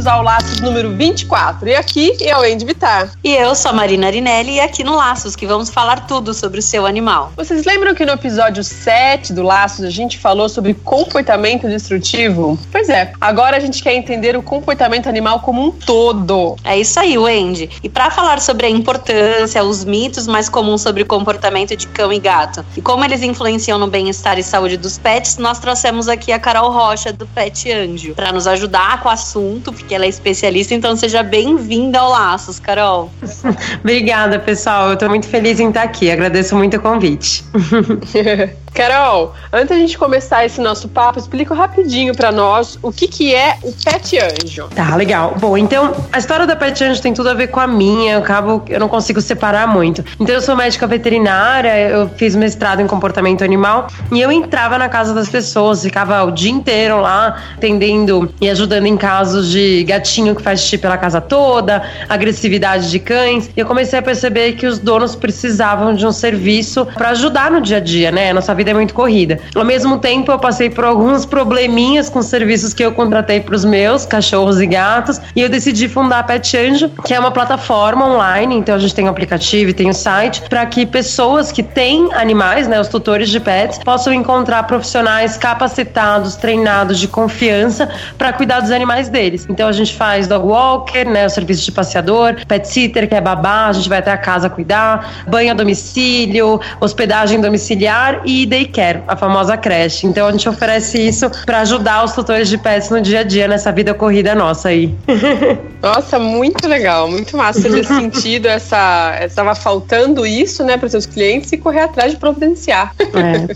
[0.00, 1.68] Bem-vindos ao Laços número 24.
[1.68, 3.10] E aqui eu, Andy Vitar.
[3.22, 6.58] E eu sou a Marina Arinelli e aqui no Laços que vamos falar tudo sobre
[6.58, 7.32] o seu animal.
[7.36, 12.58] Vocês lembram que no episódio 7 do Laços a gente falou sobre comportamento destrutivo?
[12.72, 16.56] Pois é, agora a gente quer entender o comportamento animal como um todo.
[16.64, 17.70] É isso aí, Wendy.
[17.82, 22.12] E para falar sobre a importância, os mitos mais comuns sobre o comportamento de cão
[22.12, 26.32] e gato e como eles influenciam no bem-estar e saúde dos pets, nós trouxemos aqui
[26.32, 30.08] a Carol Rocha do Pet Anjo para nos ajudar com o assunto porque ela é
[30.08, 33.10] especialista, então seja bem-vinda ao Laços, Carol.
[33.82, 34.90] Obrigada, pessoal.
[34.90, 36.08] Eu tô muito feliz em estar aqui.
[36.08, 37.42] Agradeço muito o convite.
[38.72, 43.34] Carol, antes da gente começar esse nosso papo, explica rapidinho para nós o que, que
[43.34, 44.68] é o Pet Anjo.
[44.74, 45.34] Tá, legal.
[45.38, 48.18] Bom, então, a história da Pet Anjo tem tudo a ver com a minha, eu
[48.20, 50.04] acabo, eu não consigo separar muito.
[50.18, 54.88] Então, eu sou médica veterinária, eu fiz mestrado em comportamento animal e eu entrava na
[54.88, 60.34] casa das pessoas, ficava o dia inteiro lá atendendo e ajudando em casos de gatinho
[60.34, 63.50] que faz xixi pela casa toda, agressividade de cães.
[63.56, 67.60] E eu comecei a perceber que os donos precisavam de um serviço para ajudar no
[67.60, 68.32] dia a dia, né?
[68.32, 69.38] Nossa vida é muito corrida.
[69.54, 73.64] Ao mesmo tempo, eu passei por alguns probleminhas com serviços que eu contratei para os
[73.64, 78.06] meus cachorros e gatos e eu decidi fundar a Pet Anjo, que é uma plataforma
[78.06, 78.56] online.
[78.56, 81.62] Então a gente tem um aplicativo e tem o um site para que pessoas que
[81.62, 88.32] têm animais, né, os tutores de pets, possam encontrar profissionais capacitados, treinados de confiança para
[88.32, 89.46] cuidar dos animais deles.
[89.48, 93.20] Então a gente faz dog walker, né, o serviço de passeador, pet sitter, que é
[93.20, 99.02] babá, a gente vai até a casa cuidar, banho a domicílio, hospedagem domiciliar e daycare,
[99.06, 100.06] a famosa creche.
[100.06, 103.48] Então a gente oferece isso para ajudar os tutores de pets no dia a dia,
[103.48, 104.94] nessa vida corrida nossa aí.
[105.82, 109.18] Nossa, muito legal, muito massa ter sentido essa.
[109.24, 112.94] Estava faltando isso, né, para seus clientes e correr atrás de providenciar.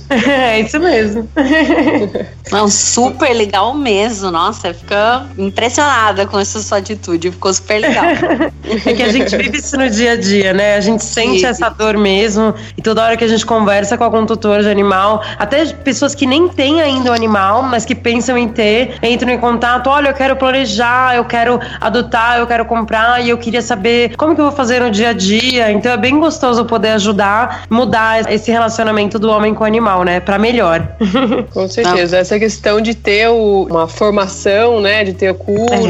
[0.08, 1.28] É, é isso mesmo.
[2.50, 4.30] Não, super legal mesmo.
[4.30, 5.26] Nossa, fica
[6.26, 8.04] com essa sua atitude, ficou super legal.
[8.86, 10.76] É que a gente vive isso no dia a dia, né?
[10.76, 11.46] A gente sente Sim.
[11.46, 15.22] essa dor mesmo e toda hora que a gente conversa com algum tutor de animal,
[15.38, 19.38] até pessoas que nem têm ainda o animal, mas que pensam em ter, entram em
[19.38, 24.16] contato, olha, eu quero planejar, eu quero adotar, eu quero comprar e eu queria saber
[24.16, 25.70] como que eu vou fazer no dia a dia.
[25.70, 30.20] Então é bem gostoso poder ajudar, mudar esse relacionamento do homem com o animal, né,
[30.20, 30.88] para melhor.
[31.52, 32.20] Com certeza, Não.
[32.20, 35.34] essa questão de ter o, uma formação, né, de ter o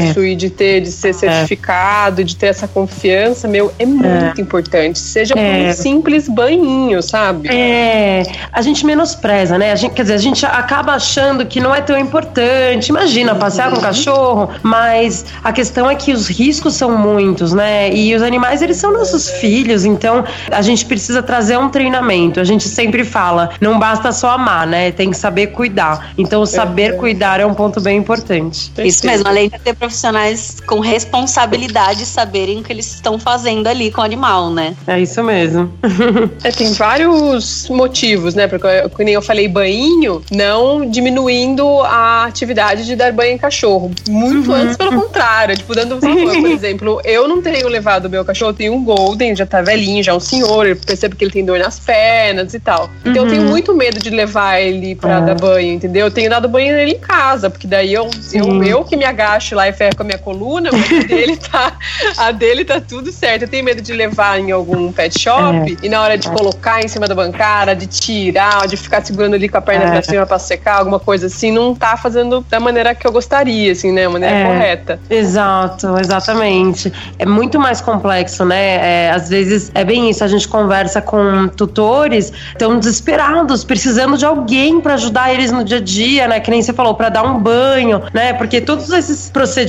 [0.05, 0.27] curso é.
[0.27, 1.13] e de ter de ser é.
[1.13, 2.23] certificado, é.
[2.23, 4.41] de ter essa confiança, meu, é muito é.
[4.41, 4.99] importante.
[4.99, 5.73] Seja por um é.
[5.73, 7.49] simples banhinho, sabe?
[7.49, 9.71] É, a gente menospreza, né?
[9.71, 12.89] A gente, quer dizer, a gente acaba achando que não é tão importante.
[12.89, 17.93] Imagina, passear com um cachorro, mas a questão é que os riscos são muitos, né?
[17.93, 22.39] E os animais, eles são nossos filhos, então a gente precisa trazer um treinamento.
[22.39, 24.91] A gente sempre fala, não basta só amar, né?
[24.91, 26.13] Tem que saber cuidar.
[26.17, 26.97] Então, o saber é.
[26.97, 28.71] cuidar é um ponto bem importante.
[28.79, 33.89] Isso mesmo, além de ter profissionais com responsabilidade saberem o que eles estão fazendo ali
[33.89, 34.75] com o animal, né?
[34.85, 35.71] É isso mesmo.
[36.43, 38.47] é, tem vários motivos, né?
[38.47, 43.91] Porque, como nem eu falei, banho, não diminuindo a atividade de dar banho em cachorro.
[44.09, 44.57] Muito uhum.
[44.57, 45.55] antes, pelo contrário.
[45.55, 48.83] Tipo, dando um favor, por exemplo, eu não tenho levado meu cachorro, eu tenho um
[48.83, 51.79] Golden, já tá velhinho, já é um senhor, eu percebo que ele tem dor nas
[51.79, 52.89] pernas e tal.
[53.05, 53.29] Então uhum.
[53.29, 53.49] eu tenho uhum.
[53.49, 56.07] muito medo de levar ele pra dar banho, entendeu?
[56.07, 59.55] Eu tenho dado banho nele em casa, porque daí eu, eu, eu que me agacho
[59.55, 61.73] lá e com a minha coluna, mas a dele tá,
[62.17, 63.43] a dele tá tudo certo.
[63.43, 65.85] Eu tenho medo de levar em algum pet shop é.
[65.85, 69.49] e na hora de colocar em cima da bancada, de tirar, de ficar segurando ali
[69.49, 69.91] com a perna é.
[69.91, 73.71] pra cima pra secar, alguma coisa assim, não tá fazendo da maneira que eu gostaria,
[73.71, 74.05] assim, né?
[74.05, 74.45] A maneira é.
[74.45, 74.99] correta.
[75.09, 76.91] Exato, exatamente.
[77.19, 79.05] É muito mais complexo, né?
[79.05, 84.25] É, às vezes é bem isso, a gente conversa com tutores, estão desesperados, precisando de
[84.25, 86.39] alguém para ajudar eles no dia a dia, né?
[86.39, 88.33] Que nem você falou, para dar um banho, né?
[88.33, 89.64] Porque todos esses procedimentos,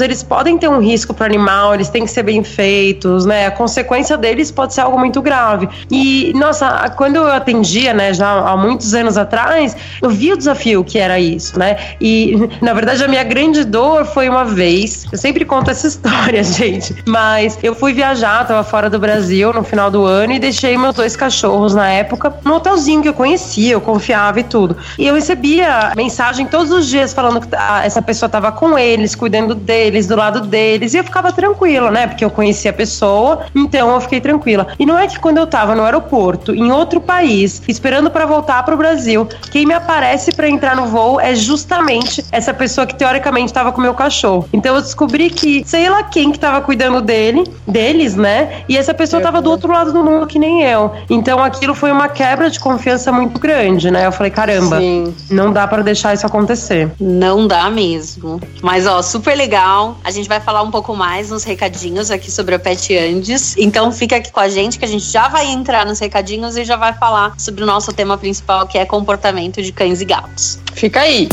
[0.00, 3.46] eles podem ter um risco para o animal, eles têm que ser bem feitos, né?
[3.46, 5.68] A consequência deles pode ser algo muito grave.
[5.90, 10.82] E, nossa, quando eu atendia, né, já há, muitos anos atrás, eu vi o desafio
[10.82, 11.76] que era isso, né?
[12.00, 15.06] E, na verdade, a minha grande dor foi uma vez.
[15.10, 16.94] Eu sempre conto essa história, gente.
[17.06, 20.94] Mas eu fui viajar, tava fora do Brasil no final do ano e deixei meus
[20.94, 24.76] dois cachorros na época no hotelzinho que eu conhecia, eu confiava e tudo.
[24.98, 27.48] E eu recebia mensagem todos os dias falando que
[27.84, 30.94] essa pessoa tava com eles, cuidando deles, do lado deles.
[30.94, 32.06] E eu ficava tranquila, né?
[32.06, 34.68] Porque eu conhecia a pessoa, então eu fiquei tranquila.
[34.78, 38.62] E não é que quando eu tava no aeroporto, em outro país, esperando para voltar
[38.64, 43.46] pro Brasil, quem me aparece para entrar no voo é justamente essa pessoa que teoricamente
[43.46, 44.48] estava com meu cachorro.
[44.52, 48.62] Então eu descobri que sei lá quem que tava cuidando dele, deles, né?
[48.68, 50.92] E essa pessoa tava do outro lado do mundo que nem eu.
[51.08, 54.06] Então aquilo foi uma quebra de confiança muito grande, né?
[54.06, 55.14] Eu falei, caramba, Sim.
[55.30, 56.90] não dá para deixar isso acontecer.
[57.00, 58.40] Não dá mesmo.
[58.62, 59.98] Mas ó, super legal.
[60.04, 63.56] A gente vai falar um pouco mais nos recadinhos aqui sobre a Pet Andes.
[63.58, 66.64] Então fica aqui com a gente que a gente já vai entrar nos recadinhos e
[66.64, 70.60] já vai falar sobre o nosso tema principal, que é comportamento de cães e gatos.
[70.72, 71.28] Fica aí.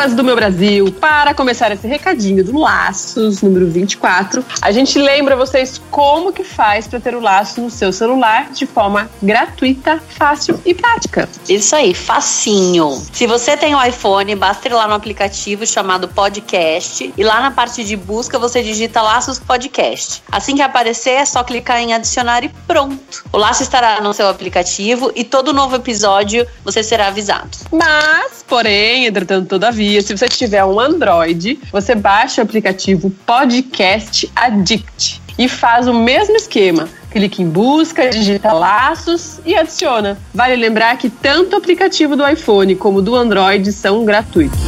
[0.00, 5.36] Pessoas do meu Brasil, para começar esse recadinho do Laços, número 24, a gente lembra
[5.36, 10.58] vocês como que faz para ter o laço no seu celular de forma gratuita, fácil
[10.64, 11.28] e prática.
[11.46, 13.02] Isso aí, facinho.
[13.12, 17.50] Se você tem um iPhone, basta ir lá no aplicativo chamado Podcast e lá na
[17.50, 20.22] parte de busca você digita Laços Podcast.
[20.32, 23.24] Assim que aparecer, é só clicar em adicionar e pronto.
[23.30, 27.50] O laço estará no seu aplicativo e todo novo episódio você será avisado.
[27.70, 35.20] Mas, porém, entretanto, todavia, se você tiver um Android, você baixa o aplicativo Podcast Addict
[35.38, 36.88] e faz o mesmo esquema.
[37.10, 40.18] Clique em busca, digita laços e adiciona.
[40.34, 44.60] Vale lembrar que tanto o aplicativo do iPhone como do Android são gratuitos.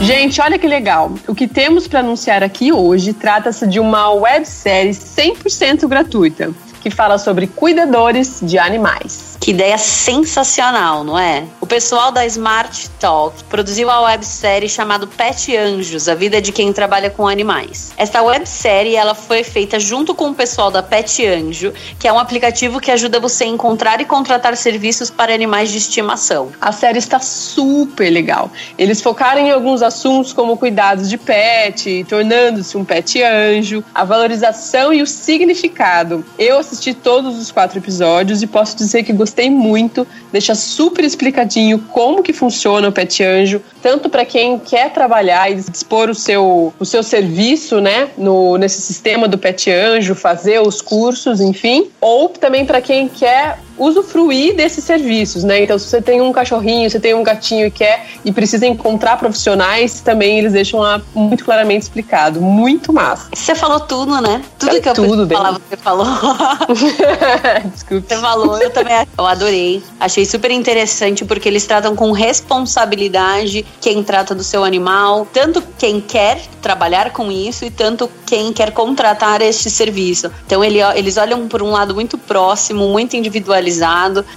[0.00, 1.12] Gente, olha que legal.
[1.26, 6.52] O que temos para anunciar aqui hoje trata-se de uma websérie 100% gratuita
[6.82, 9.33] que fala sobre cuidadores de animais.
[9.44, 11.44] Que ideia sensacional, não é?
[11.60, 16.72] O pessoal da Smart Talk produziu a websérie chamada Pet Anjos, a vida de quem
[16.72, 17.92] trabalha com animais.
[17.98, 22.18] Esta websérie ela foi feita junto com o pessoal da Pet Anjo, que é um
[22.18, 26.50] aplicativo que ajuda você a encontrar e contratar serviços para animais de estimação.
[26.58, 28.50] A série está super legal.
[28.78, 34.90] Eles focaram em alguns assuntos como cuidados de pet, tornando-se um pet anjo, a valorização
[34.90, 36.24] e o significado.
[36.38, 41.04] Eu assisti todos os quatro episódios e posso dizer que gostei gostei muito, deixa super
[41.04, 46.14] explicadinho como que funciona o Pet Anjo, tanto para quem quer trabalhar e dispor o
[46.14, 51.88] seu, o seu serviço, né, no, nesse sistema do Pet Anjo, fazer os cursos, enfim,
[52.00, 55.62] ou também para quem quer usufruir desses serviços, né?
[55.62, 59.16] Então, se você tem um cachorrinho, você tem um gatinho e quer e precisa encontrar
[59.18, 62.40] profissionais, também eles deixam lá muito claramente explicado.
[62.40, 63.28] Muito massa.
[63.34, 64.42] Você falou tudo, né?
[64.58, 66.06] Tudo que eu tudo falar, você falou.
[67.72, 68.06] Desculpe.
[68.08, 69.82] Você falou, eu também eu adorei.
[69.98, 76.00] Achei super interessante porque eles tratam com responsabilidade quem trata do seu animal, tanto quem
[76.00, 80.30] quer trabalhar com isso e tanto quem quer contratar este serviço.
[80.46, 83.63] Então, ele, eles olham por um lado muito próximo, muito individual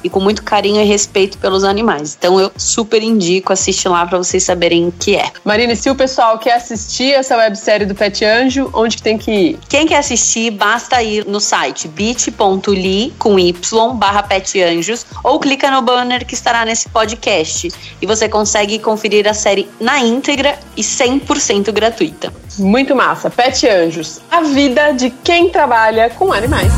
[0.04, 2.16] e com muito carinho e respeito pelos animais.
[2.18, 5.32] Então eu super indico assistir lá para vocês saberem o que é.
[5.44, 9.32] Marina, se o pessoal quer assistir essa websérie do Pet Anjo, onde que tem que
[9.32, 9.60] ir?
[9.70, 13.54] Quem quer assistir, basta ir no site bit.ly com y
[13.96, 17.72] barra petanjos ou clica no banner que estará nesse podcast
[18.02, 22.34] e você consegue conferir a série na íntegra e 100% gratuita.
[22.58, 23.30] Muito massa.
[23.30, 26.72] Pet Anjos, a vida de quem trabalha com animais.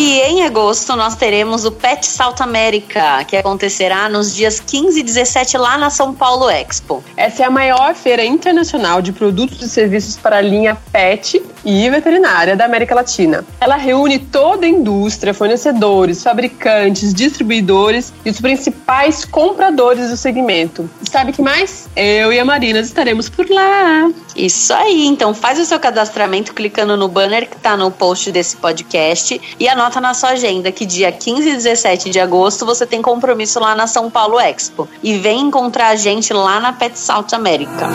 [0.00, 5.02] E em agosto nós teremos o Pet South America, que acontecerá nos dias 15 e
[5.02, 7.02] 17 lá na São Paulo Expo.
[7.16, 11.90] Essa é a maior feira internacional de produtos e serviços para a linha pet e
[11.90, 13.44] veterinária da América Latina.
[13.60, 20.88] Ela reúne toda a indústria, fornecedores, fabricantes, distribuidores e os principais compradores do segmento.
[21.02, 21.88] E sabe que mais?
[21.96, 24.08] Eu e a Marina estaremos por lá.
[24.36, 28.56] Isso aí, então faz o seu cadastramento clicando no banner que está no post desse
[28.56, 33.00] podcast e anota na sua agenda que dia 15 e 17 de agosto você tem
[33.00, 34.86] compromisso lá na São Paulo Expo.
[35.02, 37.88] E vem encontrar a gente lá na Pet South America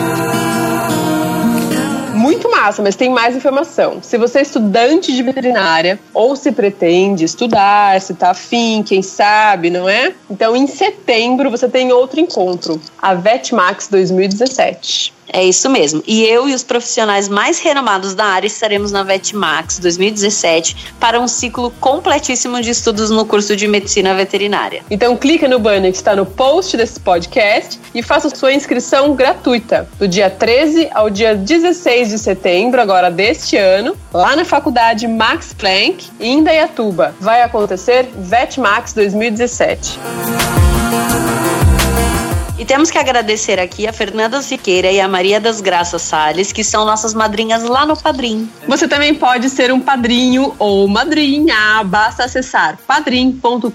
[2.12, 3.98] muito massa, mas tem mais informação.
[4.00, 9.68] Se você é estudante de veterinária ou se pretende estudar, se tá afim, quem sabe,
[9.68, 10.14] não é?
[10.30, 15.12] Então, em setembro, você tem outro encontro, a VetMax 2017.
[15.28, 16.02] É isso mesmo.
[16.06, 21.26] E eu e os profissionais mais renomados da área estaremos na VetMax 2017 para um
[21.26, 24.82] ciclo completíssimo de estudos no curso de medicina veterinária.
[24.90, 29.88] Então clica no banner que está no post desse podcast e faça sua inscrição gratuita
[29.98, 35.52] do dia 13 ao dia 16 de setembro agora deste ano, lá na Faculdade Max
[35.52, 37.14] Planck em Indaiatuba.
[37.20, 40.73] Vai acontecer VetMax 2017.
[42.56, 46.62] E temos que agradecer aqui a Fernanda Siqueira e a Maria das Graças Salles, que
[46.62, 48.48] são nossas madrinhas lá no Padrim.
[48.68, 51.82] Você também pode ser um padrinho ou madrinha.
[51.84, 53.70] Basta acessar padrim.com.br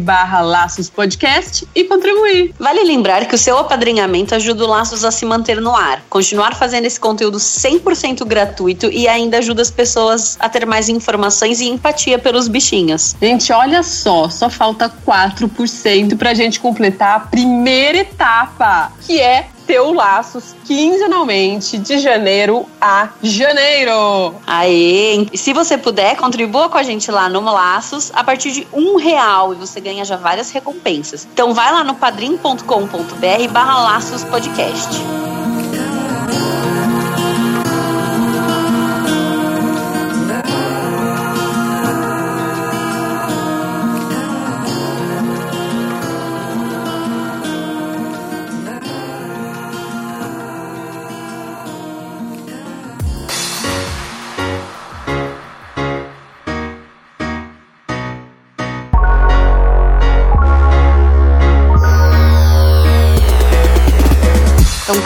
[0.00, 2.54] barra Laços Podcast e contribuir.
[2.58, 6.54] Vale lembrar que o seu apadrinhamento ajuda o Laços a se manter no ar, continuar
[6.54, 11.68] fazendo esse conteúdo 100% gratuito e ainda ajuda as pessoas a ter mais informações e
[11.70, 13.16] empatia pelos bichinhos.
[13.20, 17.45] Gente, olha só, só falta 4% pra gente completar a primeira
[17.94, 24.34] etapa, que é ter o Laços quinzenalmente de janeiro a janeiro.
[24.46, 25.26] Aê!
[25.32, 28.96] E se você puder, contribua com a gente lá no Laços a partir de um
[28.96, 31.26] real e você ganha já várias recompensas.
[31.32, 34.88] Então vai lá no padrim.com.br barra Laços Podcast.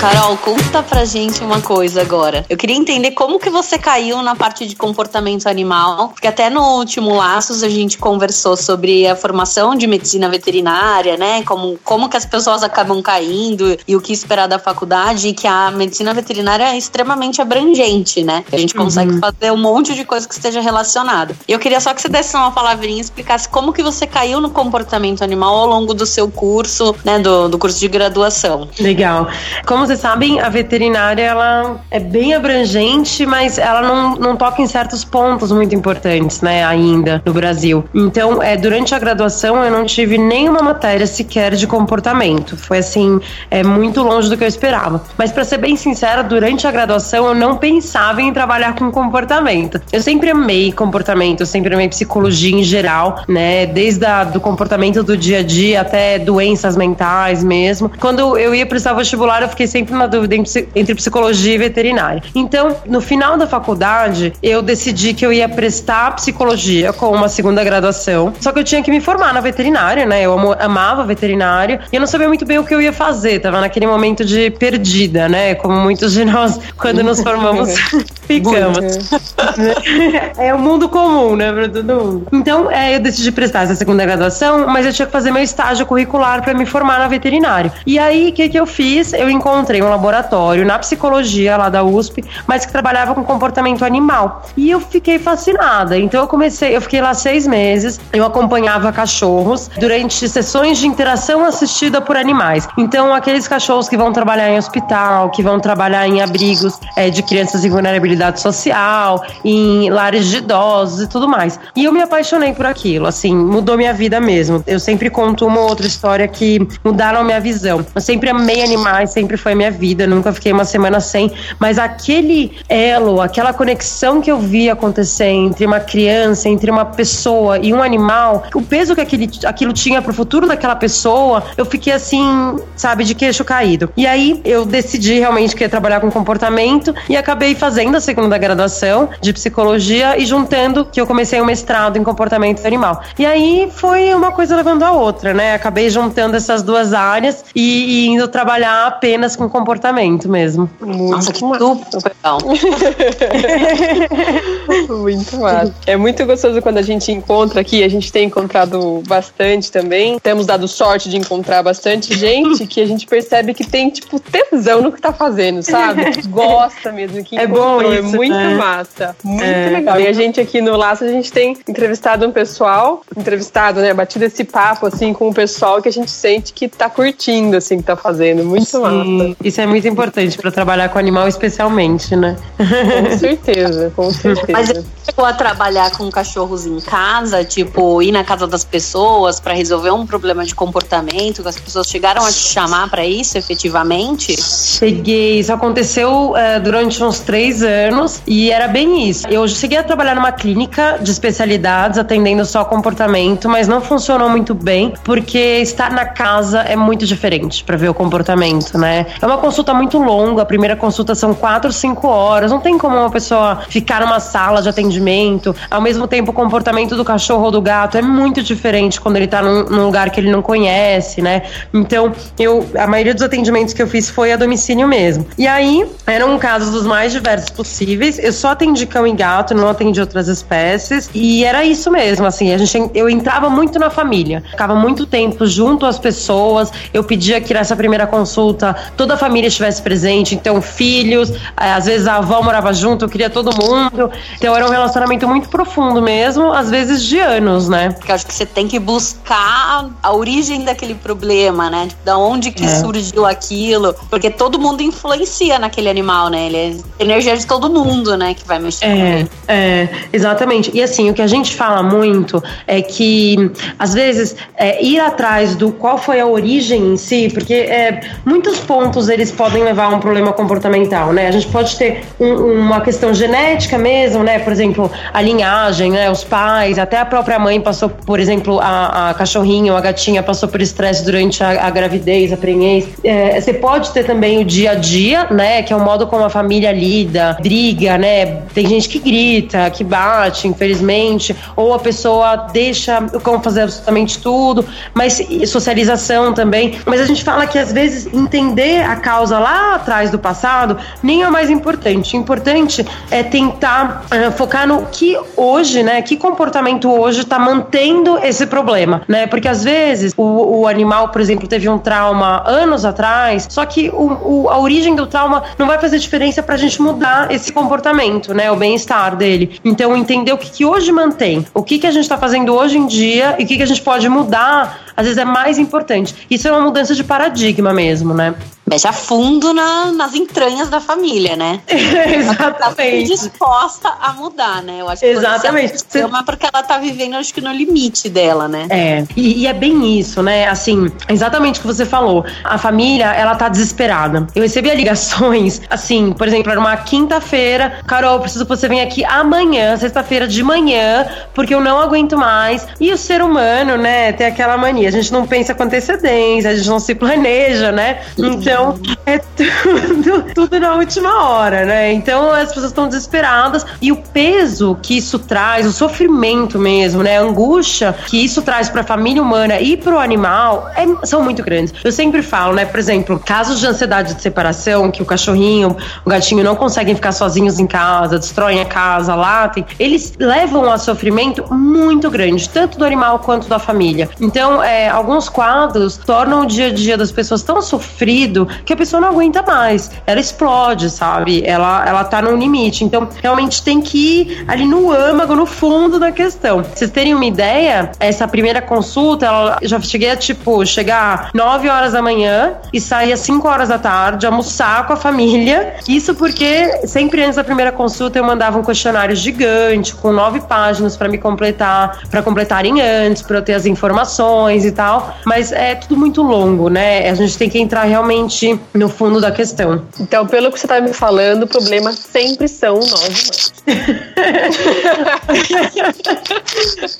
[0.00, 2.47] Carol, conta pra gente uma coisa agora.
[2.49, 6.78] Eu queria entender como que você caiu na parte de comportamento animal, porque até no
[6.78, 11.42] último Laços a gente conversou sobre a formação de medicina veterinária, né?
[11.42, 15.47] Como, como que as pessoas acabam caindo e o que esperar da faculdade, e que
[15.47, 18.42] a medicina veterinária é extremamente abrangente, né?
[18.50, 19.21] A gente consegue uhum.
[19.21, 21.37] fazer um monte de coisa que esteja relacionada.
[21.47, 24.49] Eu queria só que você desse uma palavrinha e explicasse como que você caiu no
[24.49, 27.19] comportamento animal ao longo do seu curso, né?
[27.19, 28.66] Do, do curso de graduação.
[28.80, 29.28] Legal.
[29.66, 34.67] Como vocês sabem, a veterinária ela é bem abrangente, mas ela não, não toca em
[34.69, 37.85] certos pontos muito importantes, né, ainda no Brasil.
[37.93, 42.57] Então, é, durante a graduação eu não tive nenhuma matéria sequer de comportamento.
[42.57, 43.21] Foi assim,
[43.51, 45.03] é muito longe do que eu esperava.
[45.19, 49.81] Mas para ser bem sincera, durante a graduação eu não pensava em trabalhar com comportamento.
[49.93, 55.03] Eu sempre amei comportamento, eu sempre amei psicologia em geral, né, desde a, do comportamento
[55.03, 57.91] do dia a dia até doenças mentais mesmo.
[57.99, 60.37] Quando eu ia prestar vestibular, eu fiquei sempre na dúvida
[60.75, 62.23] entre psicologia e veterinária.
[62.35, 67.65] Então, no final da faculdade, eu decidi que eu ia prestar psicologia com uma segunda
[67.65, 68.33] graduação.
[68.41, 70.23] Só que eu tinha que me formar na veterinária, né?
[70.23, 73.41] Eu amava veterinária e eu não sabia muito bem o que eu ia fazer.
[73.41, 75.55] Tava naquele momento de perdida, né?
[75.55, 77.71] Como muitos de nós, quando nos formamos,
[78.27, 78.79] ficamos.
[80.39, 82.27] é o mundo comum, né, pra todo mundo.
[82.33, 85.87] Então, é, eu decidi prestar essa segunda graduação, mas eu tinha que fazer meu estágio
[85.87, 87.73] curricular para me formar na veterinária.
[87.87, 89.13] E aí, o que, que eu fiz?
[89.13, 94.43] Eu encontrei um laboratório na psicologia lá da USP, mas que trabalhava com comportamento animal.
[94.57, 95.99] E eu fiquei fascinada.
[95.99, 101.45] Então eu comecei, eu fiquei lá seis meses, eu acompanhava cachorros durante sessões de interação
[101.45, 102.69] assistida por animais.
[102.77, 107.23] Então, aqueles cachorros que vão trabalhar em hospital, que vão trabalhar em abrigos é, de
[107.23, 111.59] crianças em vulnerabilidade social, em lares de idosos e tudo mais.
[111.77, 114.62] E eu me apaixonei por aquilo, assim, mudou minha vida mesmo.
[114.67, 117.85] Eu sempre conto uma outra história que mudaram minha visão.
[117.95, 121.79] Eu sempre amei animais, sempre foi a minha vida, nunca fiquei uma semana sem, mas
[121.79, 127.75] aquele elo, aquela conexão que eu vi acontecer entre uma criança, entre uma pessoa e
[127.75, 132.59] um animal, o peso que aquele, aquilo tinha pro futuro daquela pessoa, eu fiquei assim,
[132.75, 133.93] sabe, de queixo caído.
[133.97, 138.38] E aí eu decidi realmente que ia trabalhar com comportamento e acabei fazendo a segunda
[138.38, 143.02] graduação de psicologia e juntando que eu comecei um mestrado em comportamento animal.
[143.19, 145.55] E aí foi uma coisa levando a outra, né?
[145.55, 150.71] Acabei juntando essas duas áreas e, e indo trabalhar apenas com comportamento mesmo.
[150.80, 152.38] Muito Nossa, que super legal.
[154.88, 155.75] muito massa.
[155.87, 160.19] É muito gostoso quando a gente encontra aqui, a gente tem encontrado bastante também.
[160.19, 164.80] Temos dado sorte de encontrar bastante gente que a gente percebe que tem, tipo, tesão
[164.83, 166.11] no que tá fazendo, sabe?
[166.28, 168.54] Gosta mesmo que É bom é isso, muito né?
[168.54, 169.16] massa.
[169.23, 169.71] Muito É.
[169.71, 170.00] legal.
[170.00, 173.92] E a gente aqui no Laço, a gente tem entrevistado um pessoal, entrevistado, né?
[173.92, 177.78] Batido esse papo, assim, com o pessoal que a gente sente que tá curtindo, assim,
[177.78, 178.45] que tá fazendo.
[178.45, 179.30] Muito massa.
[179.43, 182.37] Isso é muito importante para trabalhar com animal, especialmente, né?
[182.57, 184.53] Com certeza, com certeza.
[184.53, 189.41] Mas você chegou a trabalhar com cachorros em casa, tipo, ir na casa das pessoas
[189.41, 193.37] para resolver um problema de comportamento, que as pessoas chegaram a te chamar para isso
[193.37, 194.41] efetivamente?
[194.41, 199.27] Cheguei, isso aconteceu uh, durante uns três anos e era bem isso.
[199.29, 204.55] Eu cheguei a trabalhar numa clínica de especialidades, atendendo só comportamento, mas não funcionou muito
[204.55, 209.07] bem, porque estar na casa é muito diferente para ver o comportamento, né?
[209.23, 212.97] É uma consulta muito longa, a primeira consulta são quatro, cinco horas, não tem como
[212.97, 217.50] uma pessoa ficar numa sala de atendimento, ao mesmo tempo o comportamento do cachorro ou
[217.50, 221.21] do gato é muito diferente quando ele tá num, num lugar que ele não conhece,
[221.21, 221.43] né?
[221.73, 225.27] Então, eu, a maioria dos atendimentos que eu fiz foi a domicílio mesmo.
[225.37, 229.69] E aí, eram casos dos mais diversos possíveis, eu só atendi cão e gato, não
[229.69, 234.43] atendi outras espécies, e era isso mesmo, assim, a gente, eu entrava muito na família,
[234.50, 238.75] ficava muito tempo junto às pessoas, eu pedia que nessa primeira consulta
[239.11, 243.09] toda a família estivesse presente, então filhos, eh, às vezes a avó morava junto, eu
[243.09, 247.90] queria todo mundo, então era um relacionamento muito profundo mesmo, às vezes de anos, né?
[247.90, 251.87] Porque eu acho que você tem que buscar a origem daquele problema, né?
[251.88, 252.69] Tipo, da onde que é.
[252.69, 256.47] surgiu aquilo, porque todo mundo influencia naquele animal, né?
[256.47, 259.31] Ele é energia de todo mundo, né, que vai mexer é, com ele.
[259.49, 260.71] É, exatamente.
[260.73, 265.57] E assim, o que a gente fala muito é que, às vezes, é, ir atrás
[265.57, 269.88] do qual foi a origem em si, porque é, muitos pontos eles podem levar a
[269.88, 271.26] um problema comportamental, né?
[271.26, 274.38] A gente pode ter um, uma questão genética mesmo, né?
[274.38, 276.11] Por exemplo, a linhagem, né?
[276.11, 280.23] Os pais, até a própria mãe passou, por exemplo, a, a cachorrinha ou a gatinha
[280.23, 282.88] passou por estresse durante a, a gravidez, a prenhez.
[283.04, 285.62] É, você pode ter também o dia a dia, né?
[285.62, 288.42] Que é o modo como a família lida, briga, né?
[288.54, 294.19] Tem gente que grita, que bate, infelizmente, ou a pessoa deixa o cão fazer absolutamente
[294.19, 294.64] tudo,
[294.95, 296.78] mas socialização também.
[296.87, 301.23] Mas a gente fala que às vezes entender a causa lá atrás do passado nem
[301.23, 302.17] é o mais importante.
[302.17, 306.03] O importante é tentar uh, focar no que hoje, né?
[306.03, 309.29] Que comportamento hoje está mantendo esse problema, né?
[309.29, 313.91] Porque às vezes o, o, animal, por exemplo, teve um trauma anos atrás, só que
[313.91, 317.53] o, o, a origem do trauma não vai fazer diferença para a gente mudar esse
[317.53, 318.51] comportamento, né?
[318.51, 319.61] O bem-estar dele.
[319.65, 322.77] Então, entender o que, que hoje mantém, o que, que a gente está fazendo hoje
[322.77, 326.27] em dia e o que, que a gente pode mudar, às vezes é mais importante.
[326.29, 328.35] Isso é uma mudança de paradigma mesmo, né?
[328.71, 331.59] Mexe a fundo na, nas entranhas da família, né?
[331.67, 332.41] Exatamente.
[332.41, 334.77] Ela tá disposta a mudar, né?
[334.81, 335.85] Eu acho que Exatamente.
[335.93, 338.69] É uma porque ela tá vivendo, acho que no limite dela, né?
[338.71, 339.05] É.
[339.17, 340.47] E, e, é bem isso, né?
[340.47, 342.25] Assim, exatamente o que você falou.
[342.45, 344.29] A família, ela tá desesperada.
[344.37, 347.81] Eu recebia ligações, assim, por exemplo, era uma quinta-feira.
[347.89, 352.69] Carol, preciso que você venha aqui amanhã, sexta-feira de manhã, porque eu não aguento mais.
[352.78, 354.89] E o ser humano, né, tem aquela mania.
[354.89, 357.99] A gente não pensa com antecedência, a gente não se planeja, né?
[358.17, 361.93] Então, então, é tudo, tudo na última hora, né?
[361.93, 367.19] Então, as pessoas estão desesperadas e o peso que isso traz, o sofrimento mesmo, né?
[367.19, 371.23] A angústia que isso traz para a família humana e para o animal é, são
[371.23, 371.73] muito grandes.
[371.83, 372.65] Eu sempre falo, né?
[372.65, 377.13] Por exemplo, casos de ansiedade de separação, que o cachorrinho, o gatinho não conseguem ficar
[377.13, 382.85] sozinhos em casa, destroem a casa, latem, eles levam a sofrimento muito grande, tanto do
[382.85, 384.09] animal quanto da família.
[384.21, 388.76] Então, é, alguns quadros tornam o dia a dia das pessoas tão sofrido que a
[388.76, 389.91] pessoa não aguenta mais.
[390.06, 391.43] Ela explode, sabe?
[391.45, 392.84] Ela, ela tá no limite.
[392.84, 396.63] Então, realmente tem que ir ali no âmago, no fundo da questão.
[396.63, 401.69] Pra vocês terem uma ideia, essa primeira consulta, ela, já cheguei a, tipo, chegar 9
[401.69, 405.75] horas da manhã e sair às 5 horas da tarde, almoçar com a família.
[405.89, 410.97] Isso porque sempre antes da primeira consulta eu mandava um questionário gigante, com nove páginas
[410.97, 415.17] para me completar, para completarem antes, para eu ter as informações e tal.
[415.25, 417.08] Mas é tudo muito longo, né?
[417.08, 418.40] A gente tem que entrar realmente
[418.75, 419.85] no fundo da questão.
[419.99, 423.53] Então, pelo que você está me falando, o problema sempre são nós humanos.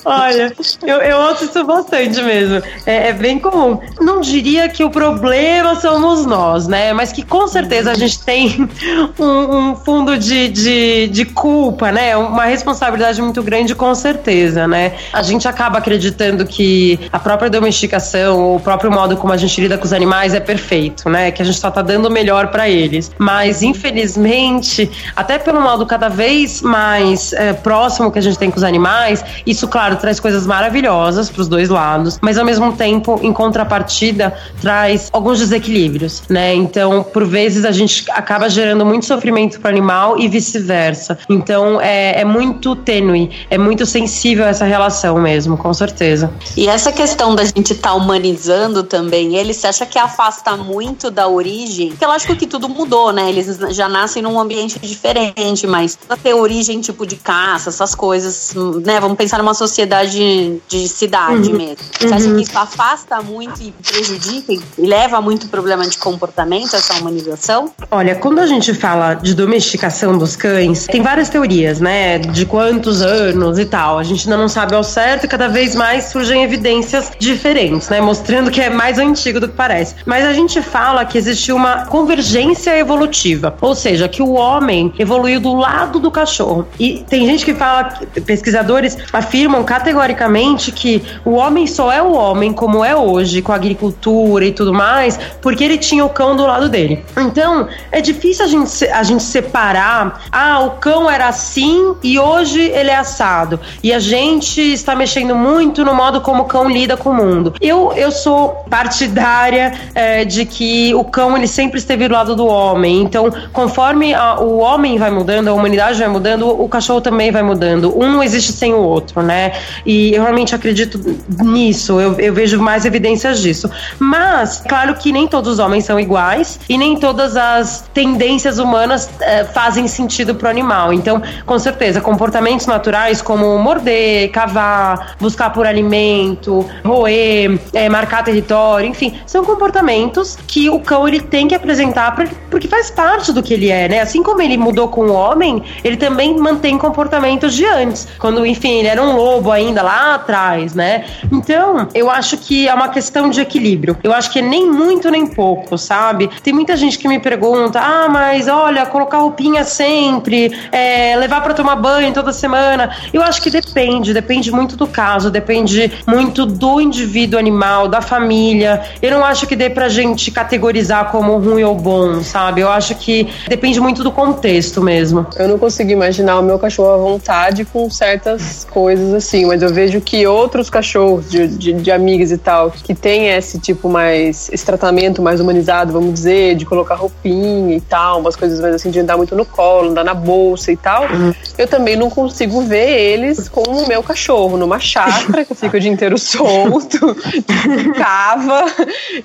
[0.05, 0.53] Olha,
[0.83, 2.63] eu, eu ouço isso bastante mesmo.
[2.87, 3.79] É, é, bem comum.
[4.01, 6.93] Não diria que o problema somos nós, né?
[6.93, 8.69] Mas que com certeza a gente tem
[9.19, 12.17] um, um fundo de, de, de culpa, né?
[12.17, 14.95] Uma responsabilidade muito grande, com certeza, né?
[15.13, 19.77] A gente acaba acreditando que a própria domesticação, o próprio modo como a gente lida
[19.77, 21.31] com os animais é perfeito, né?
[21.31, 23.11] Que a gente só tá dando o melhor para eles.
[23.19, 28.51] Mas, infelizmente, até pelo modo cada vez mais mais é, próximo que a gente tem
[28.51, 32.73] com os animais, isso, claro, traz coisas maravilhosas para os dois lados, mas ao mesmo
[32.73, 36.55] tempo, em contrapartida, traz alguns desequilíbrios, né?
[36.55, 41.19] Então, por vezes, a gente acaba gerando muito sofrimento para o animal e vice-versa.
[41.29, 46.31] Então, é, é muito tênue, é muito sensível essa relação mesmo, com certeza.
[46.57, 51.11] E essa questão da gente estar tá humanizando também ele, você acha que afasta muito
[51.11, 51.91] da origem?
[51.91, 53.29] Porque lógico que tudo mudou, né?
[53.29, 59.01] Eles já nascem num ambiente diferente, mas ter origem tipo de caça, essas coisas, né?
[59.01, 61.57] Vamos pensar numa sociedade de cidade uhum.
[61.57, 61.77] mesmo.
[61.99, 62.15] Você uhum.
[62.15, 67.71] acha que isso afasta muito e prejudica e leva muito problema de comportamento, essa humanização?
[67.91, 72.19] Olha, quando a gente fala de domesticação dos cães, tem várias teorias, né?
[72.19, 73.99] De quantos anos e tal.
[73.99, 78.01] A gente ainda não sabe ao certo e cada vez mais surgem evidências diferentes, né?
[78.01, 79.97] Mostrando que é mais antigo do que parece.
[80.07, 85.41] Mas a gente fala que existe uma convergência evolutiva, ou seja, que o homem evoluiu
[85.41, 86.67] do lado do cachorro.
[86.79, 87.93] E tem gente que fala,
[88.25, 93.57] pesquisadores afirmam categoricamente que o homem só é o homem como é hoje, com a
[93.57, 97.05] agricultura e tudo mais, porque ele tinha o cão do lado dele.
[97.17, 102.61] Então, é difícil a gente, a gente separar, ah, o cão era assim e hoje
[102.61, 103.61] ele é assado.
[103.83, 107.55] E a gente está mexendo muito no modo como o cão lida com o mundo.
[107.61, 112.47] Eu, eu sou partidária é, de que o cão ele sempre esteve do lado do
[112.47, 113.03] homem.
[113.03, 117.43] Então, conforme a, o homem vai mudando, a humanidade vai mudando, o cachorro também vai
[117.43, 117.97] mudando.
[117.97, 119.53] Um não existe sem o outro, né?
[119.85, 121.01] E eu realmente acredito
[121.43, 122.01] nisso.
[122.01, 123.71] Eu, eu vejo mais evidências disso.
[123.99, 129.11] Mas, claro que nem todos os homens são iguais e nem todas as tendências humanas
[129.21, 130.93] é, fazem sentido pro animal.
[130.93, 138.89] Então, com certeza, comportamentos naturais como morder, cavar, buscar por alimento, roer, é, marcar território,
[138.89, 142.15] enfim, são comportamentos que o cão ele tem que apresentar
[142.51, 144.01] porque faz parte do que ele é, né?
[144.01, 148.79] Assim como ele mudou com o homem, ele também mantém comportamentos de antes, quando, enfim,
[148.79, 151.05] ele era um lobo ainda lá atrás, né?
[151.31, 153.97] Então, eu acho que é uma questão de equilíbrio.
[154.03, 156.29] Eu acho que é nem muito nem pouco, sabe?
[156.43, 161.55] Tem muita gente que me pergunta: ah, mas olha, colocar roupinha sempre, é, levar para
[161.55, 162.91] tomar banho toda semana.
[163.13, 168.83] Eu acho que depende, depende muito do caso, depende muito do indivíduo animal, da família.
[169.01, 172.61] Eu não acho que dê pra gente categorizar como ruim ou bom, sabe?
[172.61, 175.27] Eu acho que depende muito do contexto mesmo.
[175.37, 179.73] Eu não consigo imaginar o meu cachorro à vontade com certas coisas assim, mas eu
[179.73, 184.49] vejo que outros cachorros de, de, de amigas e tal, que tem esse tipo mais,
[184.53, 188.91] esse tratamento mais humanizado, vamos dizer, de colocar roupinha e tal, umas coisas mais assim,
[188.91, 191.33] de andar muito no colo, andar na bolsa e tal, uhum.
[191.57, 195.81] eu também não consigo ver eles como o meu cachorro, numa chácara, que fica o
[195.81, 197.17] dia inteiro solto,
[197.97, 198.65] cava.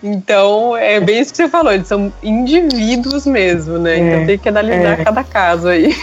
[0.02, 3.98] Então, é bem isso que você falou, eles são indivíduos mesmo, né?
[3.98, 5.04] Então, é, então tem que analisar é.
[5.04, 5.95] cada caso aí.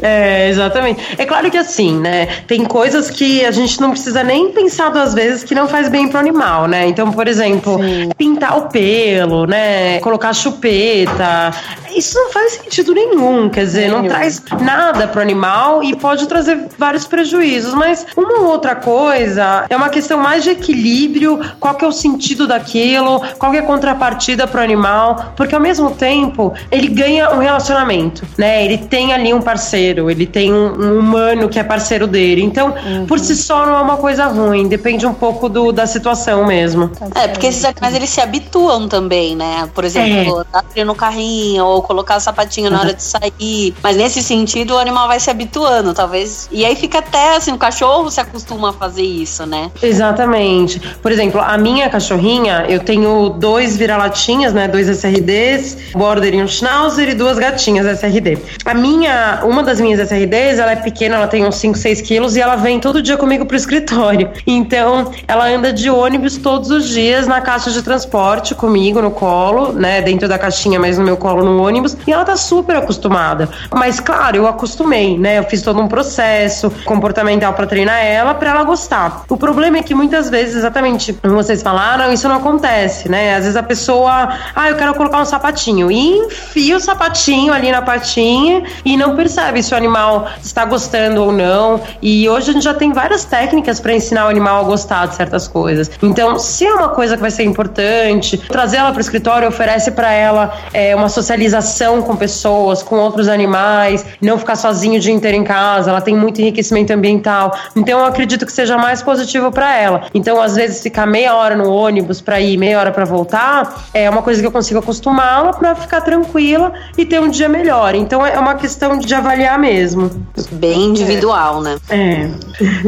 [0.00, 0.79] É, exatamente.
[1.18, 2.26] É claro que assim, né?
[2.46, 6.08] Tem coisas que a gente não precisa nem pensar duas vezes que não faz bem
[6.08, 6.86] pro animal, né?
[6.86, 8.10] Então, por exemplo, Sim.
[8.16, 9.98] pintar o pelo, né?
[10.00, 11.52] Colocar chupeta.
[11.94, 14.02] Isso não faz sentido nenhum, quer dizer, nenhum.
[14.02, 19.66] não traz nada pro animal e pode trazer vários prejuízos, mas uma ou outra coisa
[19.68, 23.60] é uma questão mais de equilíbrio, qual que é o sentido daquilo, qual que é
[23.60, 28.64] a contrapartida pro animal, porque ao mesmo tempo ele ganha um relacionamento, né?
[28.64, 32.42] Ele tem ali um parceiro, ele tem um, um humano que é parceiro dele.
[32.42, 33.06] Então, uhum.
[33.06, 36.88] por si só não é uma coisa ruim, depende um pouco do, da situação mesmo.
[36.88, 39.68] Tá é, porque esses animais eles se habituam também, né?
[39.74, 40.62] Por exemplo, é.
[40.62, 43.74] dar no carrinho ou colocar o sapatinho na hora de sair.
[43.82, 46.48] Mas nesse sentido, o animal vai se habituando, talvez.
[46.50, 49.70] E aí fica até assim, o cachorro se acostuma a fazer isso, né?
[49.82, 50.80] Exatamente.
[51.02, 54.68] Por exemplo, a minha cachorrinha, eu tenho dois vira-latinhas, né?
[54.68, 58.38] Dois SRDs, border e um schnauzer e duas gatinhas SRD.
[58.64, 62.36] A minha, uma das minhas SRDs, ela é pequena, ela tem uns 5, 6 quilos
[62.36, 64.30] e ela vem todo dia comigo pro escritório.
[64.46, 69.72] Então, ela anda de ônibus todos os dias na caixa de transporte comigo no colo,
[69.72, 70.00] né?
[70.00, 71.96] Dentro da caixinha, mas no meu colo no ônibus.
[72.06, 73.48] E ela tá super acostumada.
[73.72, 75.38] Mas, claro, eu acostumei, né?
[75.38, 79.24] Eu fiz todo um processo comportamental para treinar ela, para ela gostar.
[79.28, 83.34] O problema é que muitas vezes, exatamente como vocês falaram, isso não acontece, né?
[83.34, 85.90] Às vezes a pessoa, ah, eu quero colocar um sapatinho.
[85.90, 91.22] E enfia o sapatinho ali na patinha e não percebe se o animal está gostando
[91.22, 91.80] ou não.
[92.02, 95.14] E hoje a gente já tem várias técnicas para ensinar o animal a gostar de
[95.14, 95.90] certas coisas.
[96.02, 99.90] Então, se é uma coisa que vai ser importante, trazer ela para o escritório oferece
[99.90, 105.12] para ela é, uma socialização com pessoas, com outros animais, não ficar sozinho o dia
[105.12, 105.90] inteiro em casa.
[105.90, 107.56] Ela tem muito enriquecimento ambiental.
[107.76, 110.02] Então, eu acredito que seja mais positivo para ela.
[110.14, 114.08] Então, às vezes, ficar meia hora no ônibus para ir, meia hora para voltar, é
[114.08, 117.94] uma coisa que eu consigo acostumá-la para ficar tranquila e ter um dia melhor.
[117.94, 120.10] Então, é uma questão de avaliar mesmo.
[120.52, 121.78] Bem individual, né?
[121.88, 122.28] É.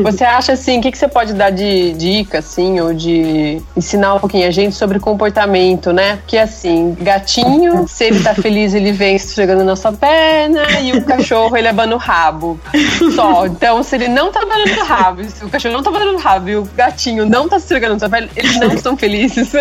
[0.02, 4.14] Você acha assim, o que, que você pode dar de dica, assim, ou de ensinar
[4.14, 6.16] um pouquinho a gente sobre comportamento, né?
[6.16, 11.05] Porque assim, gatinho, se ele tá feliz, ele vem esfregando na sua perna, e o
[11.05, 12.61] cachorro, ele abana o rabo.
[13.14, 13.46] Só.
[13.46, 16.18] Então, se ele não tá abanando o rabo, se o cachorro não tá abanando o
[16.18, 19.50] rabo e o gatinho não tá esfregando na sua perna, eles não estão felizes.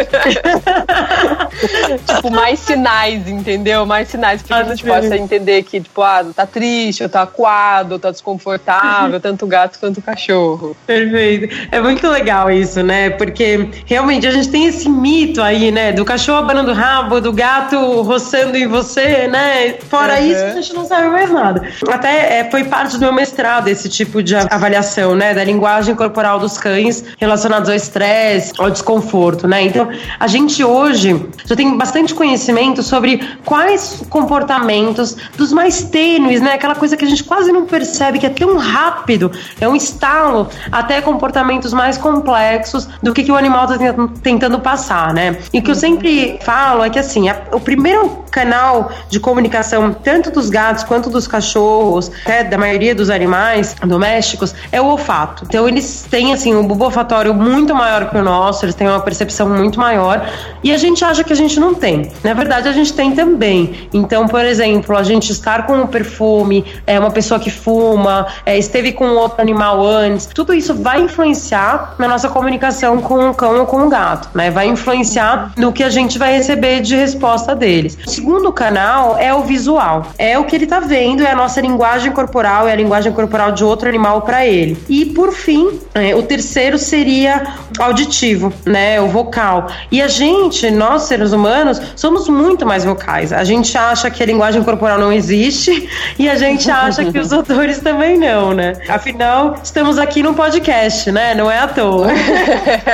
[2.07, 3.85] tipo, mais sinais, entendeu?
[3.85, 7.23] Mais sinais pra que a gente possa entender que, tipo, ah, tá triste, ou tá
[7.23, 10.75] acuado, ou tá desconfortável, tanto o gato quanto o cachorro.
[10.85, 11.53] Perfeito.
[11.71, 13.09] É muito legal isso, né?
[13.11, 15.91] Porque realmente a gente tem esse mito aí, né?
[15.91, 19.73] Do cachorro abanando o rabo, do gato roçando em você, né?
[19.89, 20.31] Fora uhum.
[20.31, 21.67] isso, a gente não sabe mais nada.
[21.89, 25.33] Até é, foi parte do meu mestrado esse tipo de avaliação, né?
[25.33, 29.63] Da linguagem corporal dos cães relacionados ao estresse, ao desconforto, né?
[29.63, 36.53] Então, a gente hoje já tem bastante conhecimento sobre quais comportamentos dos mais tênues, né?
[36.53, 40.47] Aquela coisa que a gente quase não percebe, que é tão rápido, é um estalo,
[40.71, 45.37] até comportamentos mais complexos do que, que o animal está tentando passar, né?
[45.53, 49.93] E o que eu sempre falo é que, assim, a, o primeiro canal de comunicação,
[49.93, 55.43] tanto dos gatos quanto dos cachorros, até da maioria dos animais domésticos, é o olfato.
[55.47, 58.99] Então, eles têm, assim, um bulbo olfatório muito maior que o nosso, eles têm uma
[58.99, 60.27] percepção muito maior
[60.63, 62.11] e a gente acha que a gente não tem.
[62.23, 63.89] Na verdade, a gente tem também.
[63.93, 68.57] Então, por exemplo, a gente estar com um perfume, é uma pessoa que fuma, é,
[68.57, 73.59] esteve com outro animal antes, tudo isso vai influenciar na nossa comunicação com o cão
[73.59, 74.49] ou com o gato, né?
[74.49, 77.97] Vai influenciar no que a gente vai receber de resposta deles.
[78.05, 80.07] O segundo canal é o visual.
[80.17, 83.51] É o que ele tá vendo, é a nossa linguagem corporal, é a linguagem corporal
[83.51, 84.81] de outro animal para ele.
[84.87, 88.99] E por fim, é, o terceiro seria auditivo, né?
[89.01, 89.67] O vocal.
[89.91, 93.33] E a gente, nós seres humanos, somos muito mais vocais.
[93.33, 97.31] A gente acha que a linguagem corporal não existe e a gente acha que os
[97.41, 98.73] odores também não, né?
[98.87, 101.33] Afinal, estamos aqui num podcast, né?
[101.35, 102.07] Não é à toa.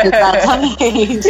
[0.03, 1.29] Exatamente.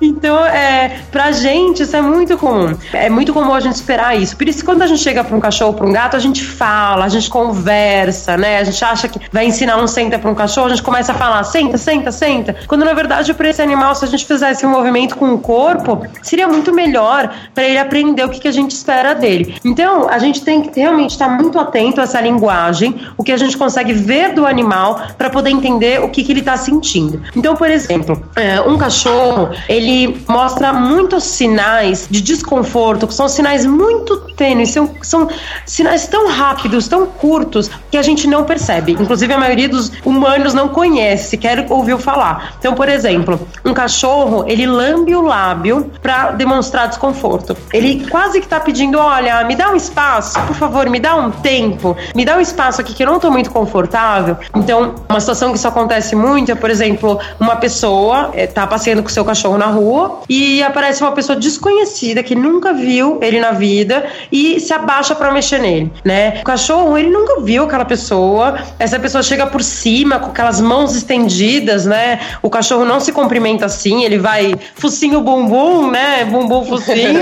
[0.00, 2.76] então, é, pra gente, isso é muito comum.
[2.92, 4.36] É muito comum a gente esperar isso.
[4.36, 7.04] Por isso, quando a gente chega pra um cachorro, pra um gato, a gente fala,
[7.04, 8.58] a gente conversa, né?
[8.58, 11.14] A gente acha que vai ensinar um senta pra um cachorro, a gente começa a
[11.14, 12.56] falar senta, senta, senta.
[12.66, 16.06] Quando na verdade, pra esse animal, se a gente fizesse um movimento com o corpo,
[16.22, 19.56] seria muito melhor para ele aprender o que, que a gente espera dele.
[19.64, 23.36] Então, a gente tem que realmente estar muito atento a essa linguagem, o que a
[23.36, 27.22] gente consegue ver do animal para poder entender o que, que ele está sentindo.
[27.34, 33.64] Então, por exemplo, é, um cachorro ele mostra muitos sinais de desconforto, que são sinais
[33.64, 35.28] muito tênues, são, são
[35.64, 38.92] sinais tão rápidos, tão curtos, que a gente não percebe.
[38.92, 42.54] Inclusive, a maioria dos humanos não conhece, sequer ouviu falar.
[42.58, 47.56] Então, por exemplo, um cachorro ele lambe o lábio para demonstrar desconforto.
[47.72, 51.30] Ele quase que está pedindo: olha, me dá um espaço, por favor, me dá um
[51.30, 54.36] tempo, me dá um espaço aqui que eu não estou muito confortável.
[54.54, 59.02] Então, uma situação que isso acontece muito é, por exemplo, uma pessoa está eh, passeando
[59.02, 63.52] com seu cachorro na rua e aparece uma pessoa desconhecida que nunca viu ele na
[63.52, 66.40] vida e se abaixa para mexer nele, né?
[66.42, 70.94] O cachorro, ele nunca viu aquela pessoa, essa pessoa chega por cima com aquelas mãos
[70.94, 72.20] estendidas, né?
[72.42, 76.24] O cachorro não se cumprimenta assim, ele vai focinho bumbum, né?
[76.24, 77.20] Bumbum focinho,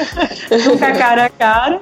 [0.66, 1.80] nunca cara a cara.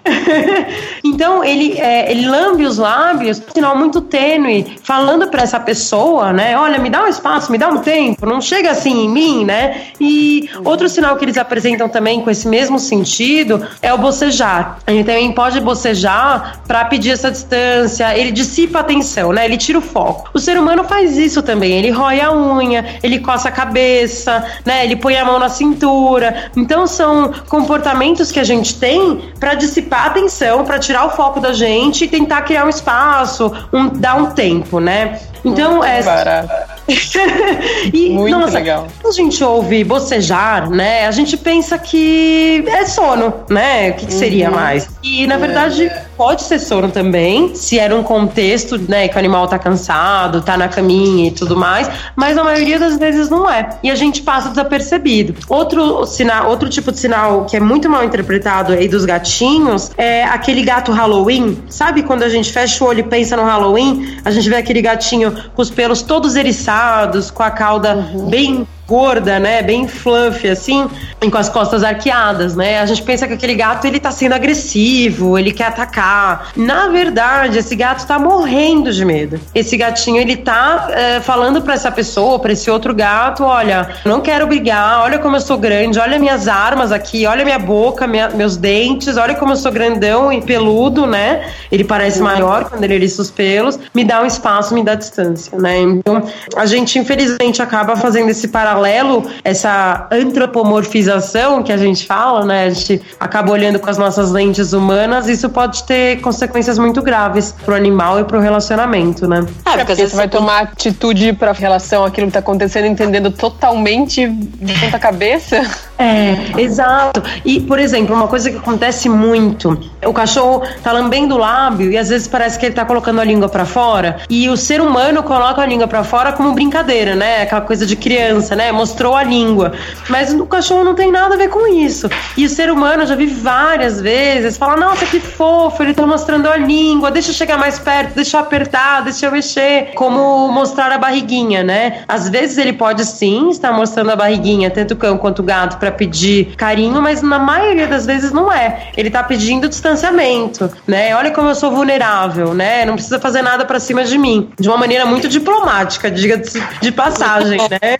[1.04, 6.56] então, ele, é, ele lambe os lábios, sinal muito tênue, falando para essa pessoa, né?
[6.56, 9.82] Olha, me dá um espaço, me dá um tempo, não chega assim em mim, né?
[10.00, 14.78] E outro sinal que eles apresentam também com esse mesmo sentido é o bocejar.
[14.86, 19.44] Ele também pode bocejar para pedir essa distância, ele dissipa a atenção, né?
[19.44, 20.30] Ele tira o foco.
[20.34, 24.84] O ser humano faz isso também, ele rói a unha, ele coça a cabeça, né?
[24.84, 26.50] Ele põe a mão na cintura.
[26.56, 31.40] Então são comportamentos que a gente tem para dissipar a atenção, para tirar o foco
[31.40, 35.18] da gente e tentar criar um espaço, um, dar um tempo, né?
[35.44, 36.02] Então, Muito é.
[36.02, 36.72] Barato.
[37.92, 38.86] e, Muito nossa, legal.
[39.00, 41.06] Quando a gente ouve bocejar, né?
[41.06, 43.90] A gente pensa que é sono, né?
[43.90, 44.54] O que, que seria Uhum.
[44.54, 44.88] mais?
[45.02, 45.90] E na verdade
[46.22, 50.56] pode ser sono também, se era um contexto, né, que o animal tá cansado, tá
[50.56, 53.70] na caminha e tudo mais, mas na maioria das vezes não é.
[53.82, 55.34] E a gente passa desapercebido.
[55.48, 60.22] Outro sinal, outro tipo de sinal que é muito mal interpretado aí dos gatinhos é
[60.22, 61.58] aquele gato Halloween.
[61.68, 64.80] Sabe quando a gente fecha o olho e pensa no Halloween, a gente vê aquele
[64.80, 67.96] gatinho com os pelos todos eriçados, com a cauda
[68.30, 69.62] bem gorda, né?
[69.62, 70.88] Bem fluffy, assim,
[71.20, 72.80] e com as costas arqueadas, né?
[72.80, 76.50] A gente pensa que aquele gato, ele tá sendo agressivo, ele quer atacar.
[76.56, 79.40] Na verdade, esse gato tá morrendo de medo.
[79.54, 84.20] Esse gatinho, ele tá é, falando para essa pessoa, para esse outro gato, olha, não
[84.20, 88.28] quero brigar, olha como eu sou grande, olha minhas armas aqui, olha minha boca, minha,
[88.30, 91.46] meus dentes, olha como eu sou grandão e peludo, né?
[91.70, 95.56] Ele parece maior quando ele eriça os pelos, me dá um espaço, me dá distância,
[95.58, 95.78] né?
[95.80, 96.22] Então,
[96.56, 102.64] a gente, infelizmente, acaba fazendo esse paralelo paralelo, essa antropomorfização que a gente fala, né?
[102.64, 107.54] A gente acaba olhando com as nossas lentes humanas, isso pode ter consequências muito graves
[107.64, 109.44] pro animal e pro relacionamento, né?
[109.66, 114.26] É, porque, porque você vai tomar atitude pra relação àquilo que tá acontecendo, entendendo totalmente
[114.28, 115.62] de ponta cabeça.
[115.98, 117.22] É, exato.
[117.44, 121.96] E, por exemplo, uma coisa que acontece muito, o cachorro tá lambendo o lábio e
[121.96, 125.22] às vezes parece que ele tá colocando a língua para fora, e o ser humano
[125.22, 127.42] coloca a língua para fora como brincadeira, né?
[127.42, 128.72] Aquela coisa de criança, né?
[128.72, 129.72] Mostrou a língua.
[130.08, 132.08] Mas o cachorro não tem nada a ver com isso.
[132.36, 136.06] E o ser humano, eu já vi várias vezes, fala: "Nossa, que fofo, ele tá
[136.06, 140.48] mostrando a língua, deixa eu chegar mais perto, deixa eu apertar, deixa eu mexer", como
[140.48, 142.02] mostrar a barriguinha, né?
[142.08, 145.78] Às vezes ele pode sim estar mostrando a barriguinha, tanto o cão quanto o gato
[145.78, 148.90] para pedir carinho, mas na maioria das vezes não é.
[148.96, 151.14] Ele tá pedindo distanciamento, né?
[151.14, 152.84] Olha como eu sou vulnerável, né?
[152.84, 154.50] Não precisa fazer nada para cima de mim.
[154.58, 156.50] De uma maneira muito diplomática, diga de,
[156.80, 157.96] de passagem, né?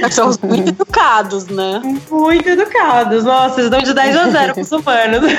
[0.00, 1.80] Cachorros muito educados, né?
[2.10, 3.24] Muito educados.
[3.24, 5.22] Nossa, eles dão de 10 a 0 pros humanos.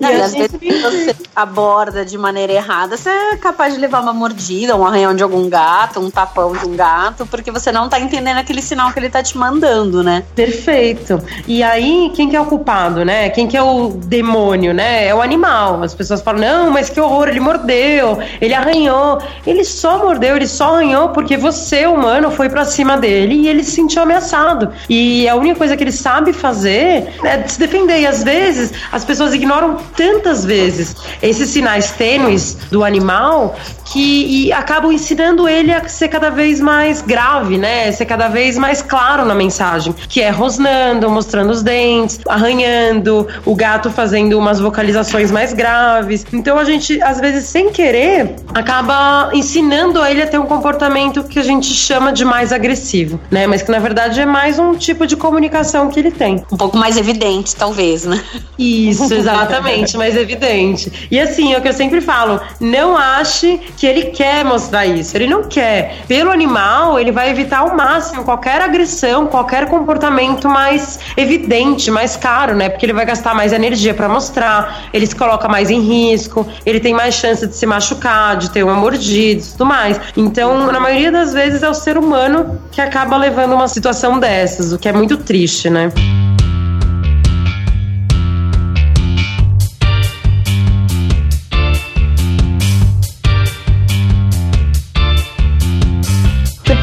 [0.00, 4.76] E às vezes você aborda de maneira errada, você é capaz de levar uma mordida,
[4.76, 8.38] um arranhão de algum gato, um tapão de um gato, porque você não tá entendendo
[8.38, 10.22] aquele sinal que ele tá te mandando, né?
[10.34, 11.20] Perfeito.
[11.46, 13.28] E aí, quem que é o culpado, né?
[13.30, 15.06] Quem que é o demônio, né?
[15.06, 15.82] É o animal.
[15.82, 19.18] As pessoas falam, não, mas que horror, ele mordeu, ele arranhou.
[19.46, 23.64] Ele só mordeu, ele só arranhou porque você, humano, foi para cima dele e ele
[23.64, 24.70] se sentiu ameaçado.
[24.88, 28.00] E a única coisa que ele sabe fazer é se defender.
[28.00, 33.56] E às vezes, as pessoas ignoram tantas vezes esses sinais tênues do animal
[33.92, 37.90] que acabam ensinando ele a ser cada vez mais grave, né?
[37.90, 43.54] Ser cada vez mais claro na mensagem, que é rosnando, mostrando os dentes, arranhando, o
[43.54, 46.26] gato fazendo umas vocalizações mais graves.
[46.32, 51.38] Então a gente, às vezes, sem querer, acaba ensinando ele a ter um comportamento que
[51.38, 53.46] a gente chama de mais agressivo, né?
[53.46, 56.44] Mas que na verdade é mais um tipo de comunicação que ele tem.
[56.50, 58.22] Um pouco mais evidente, talvez, né?
[58.58, 61.08] Isso, exatamente, mais evidente.
[61.10, 65.16] E assim, é o que eu sempre falo, não ache que ele quer mostrar isso.
[65.16, 65.98] Ele não quer.
[66.06, 72.54] Pelo animal, ele vai evitar ao máximo qualquer agressão, qualquer comportamento mais evidente, mais caro,
[72.54, 72.68] né?
[72.68, 76.80] Porque ele vai gastar mais energia para mostrar, ele se coloca mais em risco, ele
[76.80, 80.00] tem mais chance de se machucar, de ter uma mordida e tudo mais.
[80.16, 84.72] Então, na maioria das vezes, é o ser humano que acaba levando uma situação dessas,
[84.72, 85.90] o que é muito triste, né?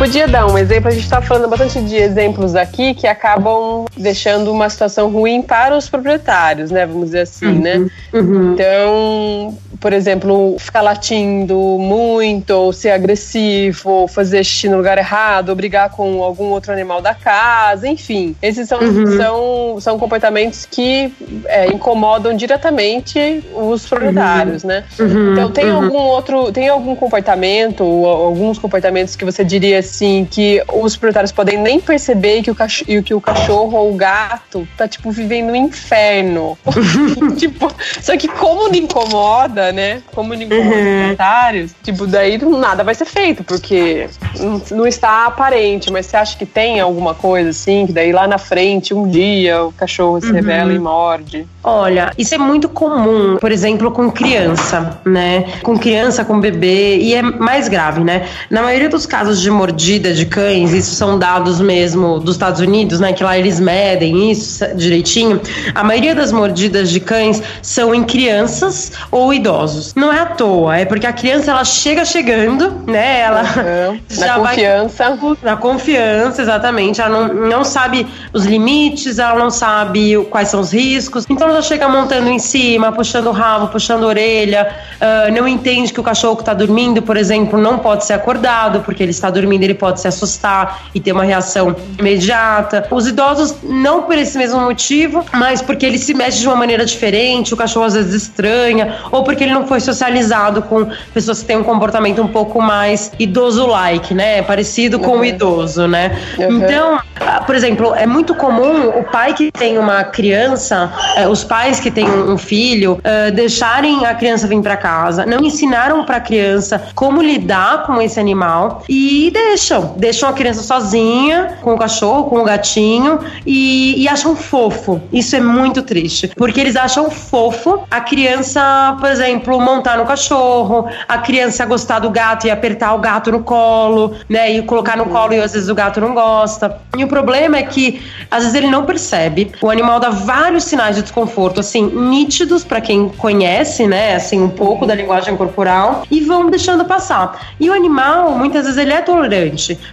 [0.05, 4.51] Podia dar um exemplo, a gente está falando bastante de exemplos aqui que acabam deixando
[4.51, 6.85] uma situação ruim para os proprietários, né?
[6.85, 7.77] Vamos dizer assim, né?
[7.77, 7.83] uhum.
[7.83, 7.89] né?
[8.13, 8.53] Uhum.
[8.53, 15.49] Então, por exemplo, ficar latindo muito, ou ser agressivo, ou fazer xixi no lugar errado,
[15.49, 18.35] ou brigar com algum outro animal da casa, enfim.
[18.43, 19.17] Esses são, uhum.
[19.17, 21.11] são, são comportamentos que
[21.45, 24.83] é, incomodam diretamente os proprietários, né?
[24.99, 25.33] Uhum.
[25.33, 25.83] Então, tem uhum.
[25.83, 29.94] algum outro, tem algum comportamento, ou alguns comportamentos que você diria assim,
[30.29, 34.67] que os proprietários podem nem perceber que o, cachorro, que o cachorro ou o gato
[34.77, 36.57] tá, tipo, vivendo um inferno.
[37.37, 40.01] tipo, só que como não incomoda, né?
[40.13, 40.75] Como não incomoda uhum.
[40.75, 46.17] os proprietários, tipo, daí nada vai ser feito, porque não, não está aparente, mas você
[46.17, 50.19] acha que tem alguma coisa assim, que daí lá na frente, um dia, o cachorro
[50.19, 50.33] se uhum.
[50.33, 51.47] revela e morde?
[51.63, 55.45] Olha, isso é muito comum, por exemplo, com criança, né?
[55.63, 58.27] Com criança, com bebê, e é mais grave, né?
[58.49, 62.99] Na maioria dos casos de mordida de cães, isso são dados mesmo dos Estados Unidos,
[62.99, 63.13] né?
[63.13, 65.39] Que lá eles medem isso direitinho.
[65.73, 69.93] A maioria das mordidas de cães são em crianças ou idosos.
[69.95, 73.21] Não é à toa, é porque a criança ela chega chegando, né?
[73.21, 73.99] Ela uhum.
[74.09, 75.15] já na confiança.
[75.15, 76.99] Vai, na confiança, exatamente.
[76.99, 81.25] Ela não, não sabe os limites, ela não sabe quais são os riscos.
[81.29, 85.93] Então já chega montando em cima, puxando o rabo, puxando a orelha, uh, não entende
[85.93, 89.29] que o cachorro que está dormindo, por exemplo, não pode ser acordado, porque ele está
[89.29, 92.87] dormindo, ele pode se assustar e ter uma reação imediata.
[92.91, 96.85] Os idosos, não por esse mesmo motivo, mas porque ele se mexe de uma maneira
[96.85, 101.45] diferente, o cachorro às vezes estranha, ou porque ele não foi socializado com pessoas que
[101.45, 104.41] têm um comportamento um pouco mais idoso-like, né?
[104.41, 105.19] Parecido com uhum.
[105.19, 106.17] o idoso, né?
[106.37, 106.57] Uhum.
[106.57, 111.43] Então, ah, por exemplo, é muito comum o pai que tem uma criança, eh, os
[111.43, 116.17] pais que têm um filho, uh, deixarem a criança vir para casa, não ensinaram para
[116.17, 121.77] a criança como lidar com esse animal e deixam, deixam a criança sozinha com o
[121.77, 125.01] cachorro, com o gatinho e, e acham fofo.
[125.11, 130.87] Isso é muito triste, porque eles acham fofo a criança, por exemplo, montar no cachorro,
[131.07, 135.05] a criança gostar do gato e apertar o gato no colo, né, e colocar no
[135.05, 136.81] colo e às vezes o gato não gosta.
[136.97, 139.51] E o problema é que às vezes ele não percebe.
[139.61, 144.49] O animal dá vários sinais de desconforto, assim, nítidos para quem conhece, né, assim, um
[144.49, 147.53] pouco da linguagem corporal e vão deixando passar.
[147.59, 149.44] E o animal, muitas vezes, ele é tolerante.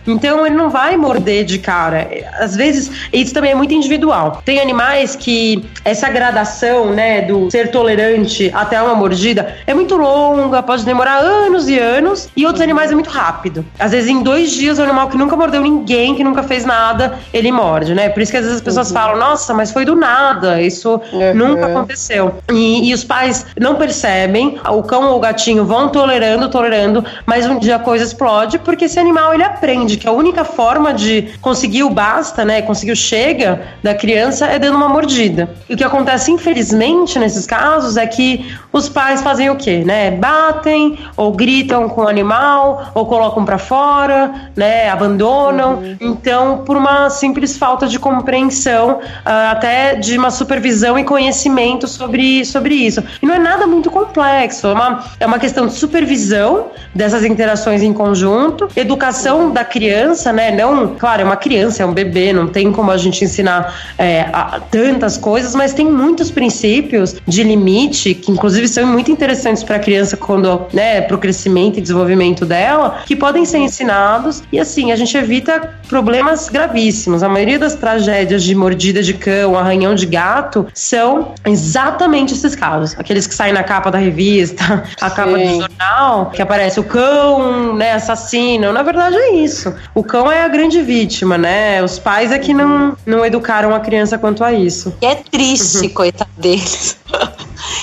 [0.06, 2.08] Então, ele não vai morder de cara.
[2.38, 4.42] Às vezes, isso também é muito individual.
[4.44, 10.62] Tem animais que essa gradação, né, do ser tolerante até uma mordida é muito longa,
[10.62, 12.28] pode demorar anos e anos.
[12.36, 13.64] E outros animais é muito rápido.
[13.78, 17.18] Às vezes, em dois dias, o animal que nunca mordeu ninguém, que nunca fez nada,
[17.32, 18.08] ele morde, né?
[18.08, 18.94] Por isso que às vezes as pessoas uhum.
[18.94, 20.60] falam, nossa, mas foi do nada.
[20.60, 21.34] Isso uhum.
[21.34, 22.34] nunca aconteceu.
[22.50, 27.46] E, e os pais não percebem, o cão ou o gatinho vão tolerando, tolerando, mas
[27.46, 31.34] um dia a coisa explode porque esse animal ele aprende que a única forma de
[31.40, 35.50] conseguir o basta, né, conseguir o chega da criança é dando uma mordida.
[35.68, 40.12] E o que acontece infelizmente nesses casos é que os pais fazem o quê, né?
[40.12, 45.74] Batem ou gritam com o animal ou colocam para fora, né, abandonam.
[45.74, 45.96] Uhum.
[46.00, 52.44] Então, por uma simples falta de compreensão, uh, até de uma supervisão e conhecimento sobre,
[52.44, 53.02] sobre isso.
[53.20, 57.82] E não é nada muito complexo, é uma, é uma questão de supervisão dessas interações
[57.82, 60.50] em conjunto, educação da criança, né?
[60.50, 64.22] Não, claro, é uma criança, é um bebê, não tem como a gente ensinar é,
[64.32, 69.76] a, tantas coisas, mas tem muitos princípios de limite, que inclusive são muito interessantes para
[69.76, 74.58] a criança quando, né, para o crescimento e desenvolvimento dela, que podem ser ensinados e
[74.58, 77.22] assim a gente evita problemas gravíssimos.
[77.22, 82.98] A maioria das tragédias de mordida de cão, arranhão de gato, são exatamente esses casos.
[82.98, 87.74] Aqueles que saem na capa da revista, a capa do jornal, que aparece o cão,
[87.74, 88.72] né, assassino.
[88.72, 89.74] Na verdade é isso.
[89.94, 91.82] O cão é a grande vítima, né?
[91.82, 94.94] Os pais é que não, não educaram a criança quanto a isso.
[95.00, 95.88] E é triste, uhum.
[95.90, 96.96] coitado deles.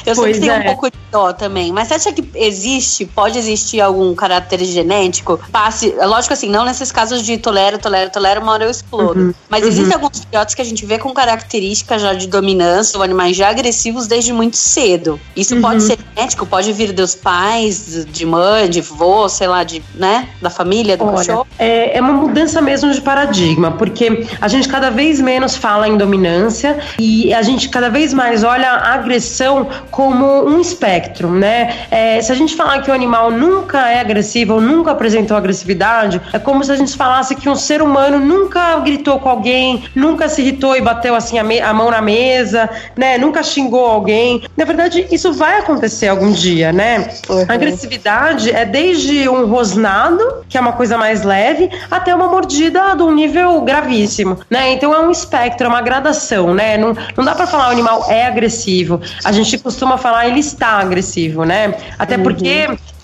[0.10, 0.66] Eu pois sempre tenho é.
[0.66, 1.72] um pouco de dó também.
[1.72, 5.40] Mas você acha que existe, pode existir algum caráter genético?
[5.52, 9.20] Passe, lógico assim, não nesses casos de tolera, tolera, tolera, uma hora eu explodo.
[9.20, 9.34] Uhum.
[9.48, 9.70] Mas uhum.
[9.70, 13.50] existem alguns filhotes que a gente vê com características já de dominância, ou animais já
[13.50, 15.20] agressivos desde muito cedo.
[15.36, 15.62] Isso uhum.
[15.62, 20.28] pode ser genético, pode vir dos pais, de mãe, de vô, sei lá, de, né,
[20.42, 21.48] da família, do Olha, cachorro.
[21.58, 25.98] É, é uma mudança mesmo de paradigma, porque a gente cada vez menos fala em
[25.98, 31.74] dominância e a gente cada vez mais olha a agressão como um espectro, né?
[31.92, 36.22] É, se a gente falar que o animal nunca é agressivo ou nunca apresentou agressividade,
[36.32, 40.30] é como se a gente falasse que um ser humano nunca gritou com alguém, nunca
[40.30, 43.18] se irritou e bateu assim a, a mão na mesa, né?
[43.18, 44.44] Nunca xingou alguém.
[44.56, 47.10] Na verdade, isso vai acontecer algum dia, né?
[47.30, 47.46] Uhum.
[47.48, 52.96] A agressividade é desde um rosnado, que é uma coisa mais leve, até uma mordida
[52.96, 54.72] de um nível gravíssimo, né?
[54.74, 56.78] Então é um espectro, é uma gradação, né?
[56.78, 59.02] Não, não dá para falar o animal é agressivo.
[59.24, 61.74] A gente costuma falar ele está agressivo, né?
[61.98, 62.24] Até uhum.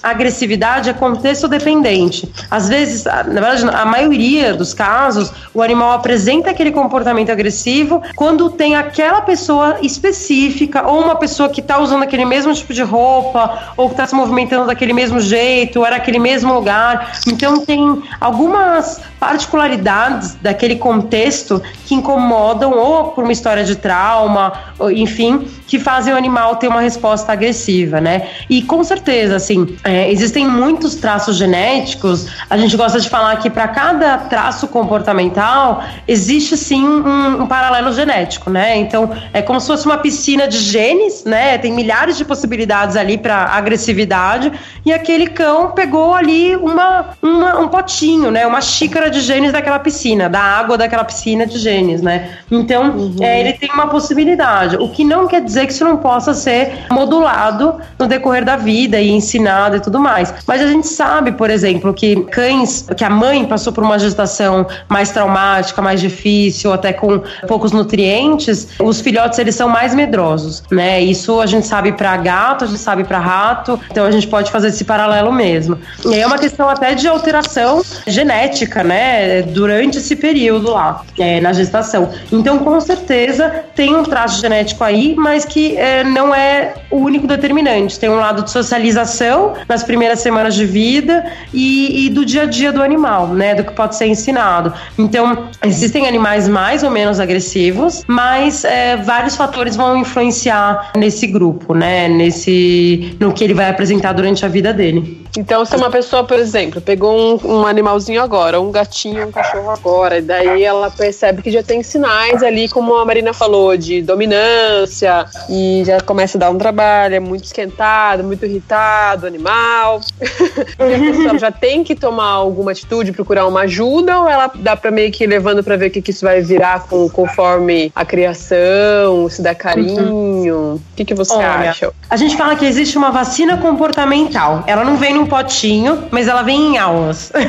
[0.09, 2.31] Agressividade é contexto dependente.
[2.49, 8.49] Às vezes, na verdade, a maioria dos casos, o animal apresenta aquele comportamento agressivo quando
[8.49, 13.73] tem aquela pessoa específica ou uma pessoa que está usando aquele mesmo tipo de roupa
[13.77, 17.19] ou que está se movimentando daquele mesmo jeito, ou era aquele mesmo lugar.
[17.27, 24.53] Então, tem algumas particularidades daquele contexto que incomodam ou por uma história de trauma,
[24.93, 28.27] enfim, que fazem o animal ter uma resposta agressiva, né?
[28.49, 32.27] E com certeza, assim, é, existem muitos traços genéticos.
[32.49, 37.93] A gente gosta de falar que para cada traço comportamental existe sim um, um, paralelo
[37.93, 38.77] genético, né?
[38.77, 41.57] Então é como se fosse uma piscina de genes, né?
[41.57, 44.51] Tem milhares de possibilidades ali para agressividade
[44.85, 48.45] e aquele cão pegou ali uma, uma, um potinho, né?
[48.45, 52.37] Uma xícara de genes daquela piscina, da água daquela piscina de genes, né?
[52.51, 53.15] Então uhum.
[53.21, 54.77] é, ele tem uma possibilidade.
[54.77, 58.99] O que não quer dizer que isso não possa ser modulado no decorrer da vida
[58.99, 60.33] e ensinado tudo mais.
[60.47, 64.65] Mas a gente sabe, por exemplo, que cães, que a mãe passou por uma gestação
[64.89, 70.99] mais traumática, mais difícil, até com poucos nutrientes, os filhotes eles são mais medrosos, né?
[70.99, 74.51] Isso a gente sabe para gato, a gente sabe para rato, então a gente pode
[74.51, 75.77] fazer esse paralelo mesmo.
[76.05, 79.43] E é uma questão até de alteração genética, né?
[79.43, 82.09] Durante esse período lá, é, na gestação.
[82.31, 87.27] Então, com certeza, tem um traço genético aí, mas que é, não é o único
[87.27, 87.99] determinante.
[87.99, 92.45] Tem um lado de socialização nas primeiras semanas de vida e, e do dia a
[92.45, 93.55] dia do animal, né?
[93.55, 94.74] Do que pode ser ensinado.
[94.97, 101.74] Então, existem animais mais ou menos agressivos, mas é, vários fatores vão influenciar nesse grupo,
[101.74, 102.07] né?
[102.07, 105.26] Nesse, no que ele vai apresentar durante a vida dele.
[105.38, 109.70] Então, se uma pessoa, por exemplo, pegou um, um animalzinho agora, um gatinho, um cachorro
[109.70, 114.01] agora, e daí ela percebe que já tem sinais ali, como a Marina falou, de
[114.01, 119.54] dominância, e já começa a dar um trabalho, é muito esquentado, muito irritado, animal.
[120.79, 124.91] a pessoa já tem que tomar alguma atitude, procurar uma ajuda, ou ela dá pra
[124.91, 128.05] meio que ir levando pra ver o que, que isso vai virar com, conforme a
[128.05, 130.75] criação, se dá carinho?
[130.75, 131.91] O que, que você Olha, acha?
[132.09, 134.63] A gente fala que existe uma vacina comportamental.
[134.67, 137.31] Ela não vem num potinho, mas ela vem em aulas.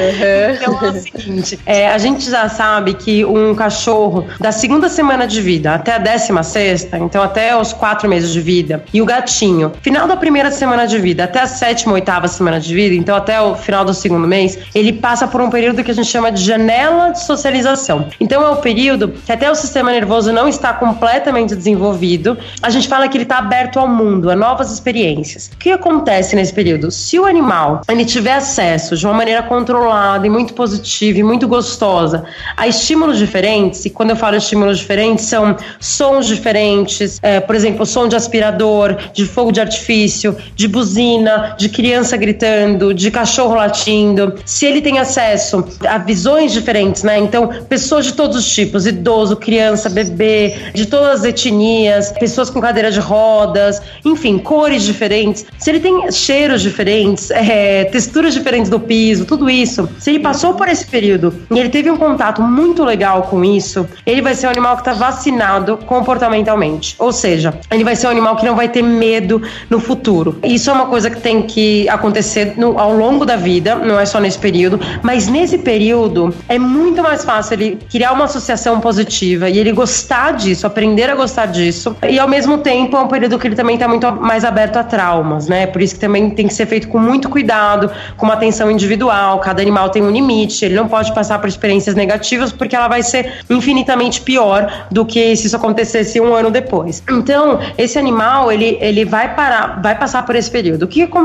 [0.00, 0.54] Uhum.
[0.54, 5.26] então é o seguinte: é, a gente já sabe que um cachorro da segunda semana
[5.26, 9.04] de vida até a décima sexta, então até os quatro meses de vida, e o
[9.04, 13.14] gatinho, final da primeira semana de vida até a sétima, oitava semana de vida, então
[13.14, 16.32] até o final do segundo mês, ele passa por um período que a gente chama
[16.32, 18.08] de janela de socialização.
[18.18, 22.38] Então é o período que até o sistema nervoso não está completamente desenvolvido.
[22.62, 25.50] A gente fala que ele está aberto ao mundo, a novas experiências.
[25.52, 26.90] O que acontece nesse período?
[26.90, 31.46] Se o animal ele tiver acesso de uma maneira controlada e muito positiva e muito
[31.48, 32.24] gostosa
[32.56, 37.84] a estímulos diferentes, e quando eu falo estímulos diferentes, são sons diferentes, é, por exemplo,
[37.84, 44.34] som de aspirador, de fogo de artifício, de buzina, de criança gritando, de cachorro latindo.
[44.44, 47.18] Se ele tem acesso a visões diferentes, né?
[47.18, 52.60] Então, pessoas de todos os tipos, idoso, criança, bebê, de todas as etnias, pessoas com
[52.60, 55.46] cadeira de rodas, enfim, cores diferentes.
[55.58, 60.54] Se ele tem cheiros diferentes, é, texturas diferentes do piso, tudo isso, se ele passou
[60.54, 64.46] por esse período e ele teve um contato muito legal com isso, ele vai ser
[64.46, 66.94] um animal que está vacinado comportamentalmente.
[66.98, 70.38] Ou seja, ele vai ser um animal que não vai ter medo no futuro.
[70.42, 74.06] Isso é uma coisa que tem que acontecer no, ao longo da vida, não é
[74.06, 79.48] só nesse período, mas nesse período é muito mais fácil ele criar uma associação positiva
[79.48, 81.96] e ele gostar disso, aprender a gostar disso.
[82.08, 84.84] E ao mesmo tempo é um período que ele também está muito mais aberto a
[84.84, 85.66] traumas, né?
[85.66, 89.38] Por isso que também tem que ser feito com muito cuidado, com uma atenção individual.
[89.40, 93.02] Cada animal tem um limite, ele não pode passar por experiências negativas porque ela vai
[93.02, 97.02] ser infinitamente pior do que se isso acontecesse um ano depois.
[97.10, 100.84] Então, esse animal, ele, ele vai parar, vai passar por esse período.
[100.84, 101.19] O que acontece?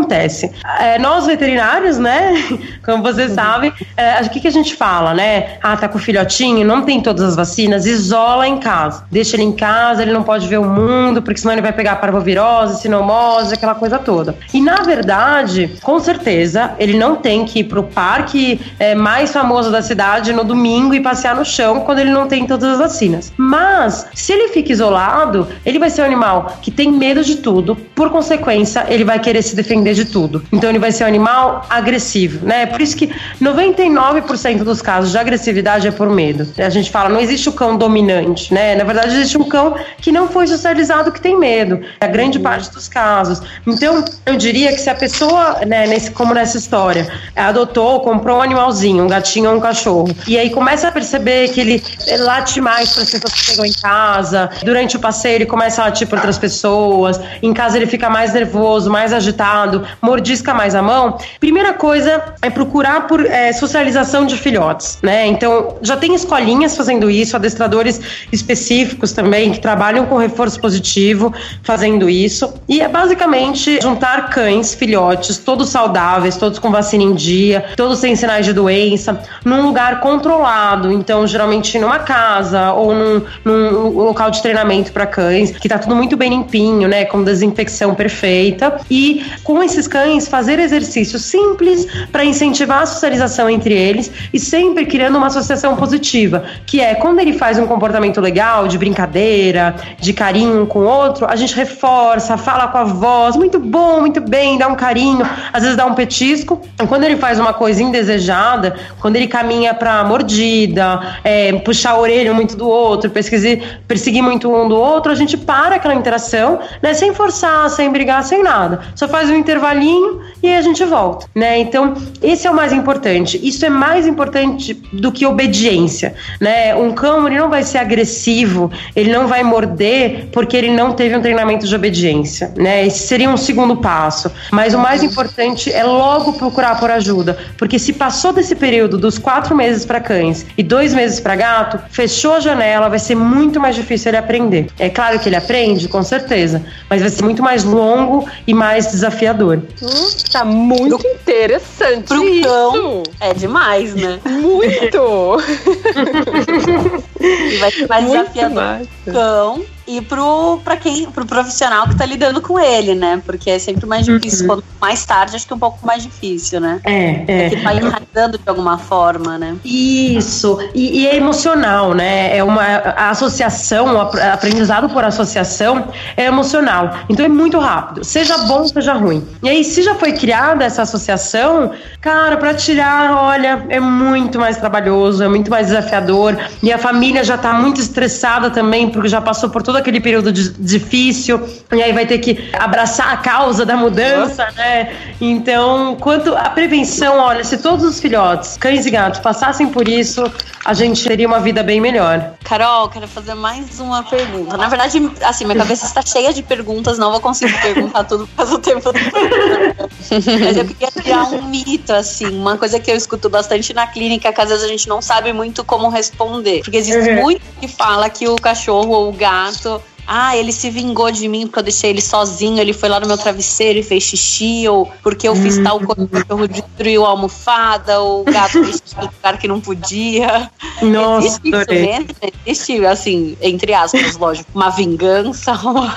[0.80, 2.34] É, nós veterinários, né,
[2.84, 3.36] como vocês uhum.
[3.36, 5.58] sabem, é, o que, que a gente fala, né?
[5.62, 9.06] Ah, tá com o filhotinho, não tem todas as vacinas, isola em casa.
[9.12, 11.96] Deixa ele em casa, ele não pode ver o mundo, porque senão ele vai pegar
[11.98, 14.36] parvovirose, sinomose, aquela coisa toda.
[14.54, 19.72] E na verdade, com certeza, ele não tem que ir pro parque é, mais famoso
[19.72, 23.32] da cidade no domingo e passear no chão quando ele não tem todas as vacinas.
[23.38, 27.76] Mas, se ele fica isolado, ele vai ser um animal que tem medo de tudo,
[27.76, 30.44] por consequência, ele vai querer se defender de tudo.
[30.52, 32.66] Então, ele vai ser um animal agressivo, né?
[32.66, 36.48] Por isso que 99% dos casos de agressividade é por medo.
[36.58, 38.76] A gente fala, não existe o cão dominante, né?
[38.76, 41.82] Na verdade, existe um cão que não foi socializado que tem medo.
[42.00, 43.42] É a grande parte dos casos.
[43.66, 48.42] Então, eu diria que se a pessoa, né, nesse, como nessa história, adotou, comprou um
[48.42, 51.84] animalzinho, um gatinho ou um cachorro, e aí começa a perceber que ele
[52.20, 55.86] late mais para as pessoas que chegam em casa, durante o passeio ele começa a
[55.86, 60.82] latir para outras pessoas, em casa ele fica mais nervoso, mais agitado, mordisca mais a
[60.82, 61.18] mão.
[61.40, 65.26] Primeira coisa é procurar por é, socialização de filhotes, né?
[65.28, 68.00] Então, já tem escolinhas fazendo isso, adestradores
[68.32, 72.54] específicos também que trabalham com reforço positivo fazendo isso.
[72.68, 78.16] E é basicamente juntar cães, filhotes, todos saudáveis, todos com vacina em dia, todos sem
[78.16, 80.92] sinais de doença, num lugar controlado.
[80.92, 85.96] Então, geralmente numa casa ou num, num local de treinamento para cães, que tá tudo
[85.96, 87.06] muito bem limpinho, né?
[87.06, 88.80] Com desinfecção perfeita.
[88.90, 94.86] E com esses cães, fazer exercícios simples para incentivar a socialização entre eles e sempre
[94.86, 100.14] criando uma associação positiva, que é quando ele faz um comportamento legal, de brincadeira, de
[100.14, 104.58] carinho com o outro, a gente reforça, fala com a voz, muito bom, muito bem,
[104.58, 106.62] dá um carinho, às vezes dá um petisco.
[106.82, 112.00] E quando ele faz uma coisa indesejada, quando ele caminha para mordida, é, puxar a
[112.00, 116.60] orelha muito do outro, perseguir, perseguir muito um do outro, a gente para aquela interação,
[116.82, 118.80] né, sem forçar, sem brigar, sem nada.
[118.96, 121.60] Só faz um intervalinho e aí a gente volta, né?
[121.60, 123.40] Então, esse é o mais importante.
[123.42, 126.76] Isso é mais importante do que obediência, né?
[126.76, 131.16] Um cão, ele não vai ser agressivo, ele não vai morder porque ele não teve
[131.16, 132.86] um treinamento de obediência, né?
[132.86, 134.32] Esse seria um segundo passo.
[134.52, 139.18] Mas o mais importante é logo procurar por ajuda, porque se passou desse período dos
[139.18, 143.60] quatro meses para cães e dois meses para gato, fechou a janela, vai ser muito
[143.60, 144.68] mais difícil ele aprender.
[144.80, 148.88] É claro que ele aprende, com certeza, mas vai ser muito mais longo e mais
[148.88, 149.35] desafiador.
[149.44, 152.48] Hum, tá muito Pro, interessante pro isso.
[152.48, 154.20] Cão é demais, né?
[154.26, 155.38] Muito!
[157.20, 158.64] e vai ser mais muito desafiador.
[158.64, 159.12] Massa.
[159.12, 163.22] Cão e pro para quem pro profissional que tá lidando com ele, né?
[163.26, 164.42] Porque é sempre mais difícil.
[164.42, 164.48] Uhum.
[164.56, 166.80] Quanto mais tarde, acho que é um pouco mais difícil, né?
[166.84, 167.50] É, é.
[167.50, 169.56] que vai enraizando de alguma forma, né?
[169.64, 170.58] Isso.
[170.74, 172.36] E, e, é emocional, né?
[172.36, 176.98] É uma a associação, o aprendizado por associação é emocional.
[177.10, 179.26] Então é muito rápido, seja bom, seja ruim.
[179.44, 181.72] E aí, se já foi criada essa associação,
[182.02, 186.38] cara, para tirar, olha, é muito mais trabalhoso, é muito mais desafiador.
[186.62, 190.32] E a família já tá muito estressada também, porque já passou por todo aquele período
[190.32, 194.94] difícil, e aí vai ter que abraçar a causa da mudança, né?
[195.20, 200.24] Então, quanto à prevenção, olha, se todos os filhotes, cães e gatos, passassem por isso,
[200.66, 202.34] a gente teria uma vida bem melhor.
[202.44, 204.58] Carol, quero fazer mais uma pergunta.
[204.58, 208.36] Na verdade, assim, minha cabeça está cheia de perguntas, não vou conseguir perguntar tudo por
[208.36, 212.96] causa do tempo do Mas eu queria criar um mito, assim, uma coisa que eu
[212.96, 216.62] escuto bastante na clínica, que às vezes a gente não sabe muito como responder.
[216.62, 217.22] Porque existe uhum.
[217.22, 221.28] muito que fala que o cachorro ou o gato questo ah, ele se vingou de
[221.28, 224.68] mim porque eu deixei ele sozinho, ele foi lá no meu travesseiro e fez xixi,
[224.68, 228.82] ou porque eu fiz tal coisa, o cachorro destruiu a almofada, ou o gato fez
[228.84, 230.50] xixi no lugar que não podia.
[230.82, 232.08] Nossa, Existe isso mesmo?
[232.46, 235.96] Existe, assim, entre aspas, lógico, uma vingança, uma,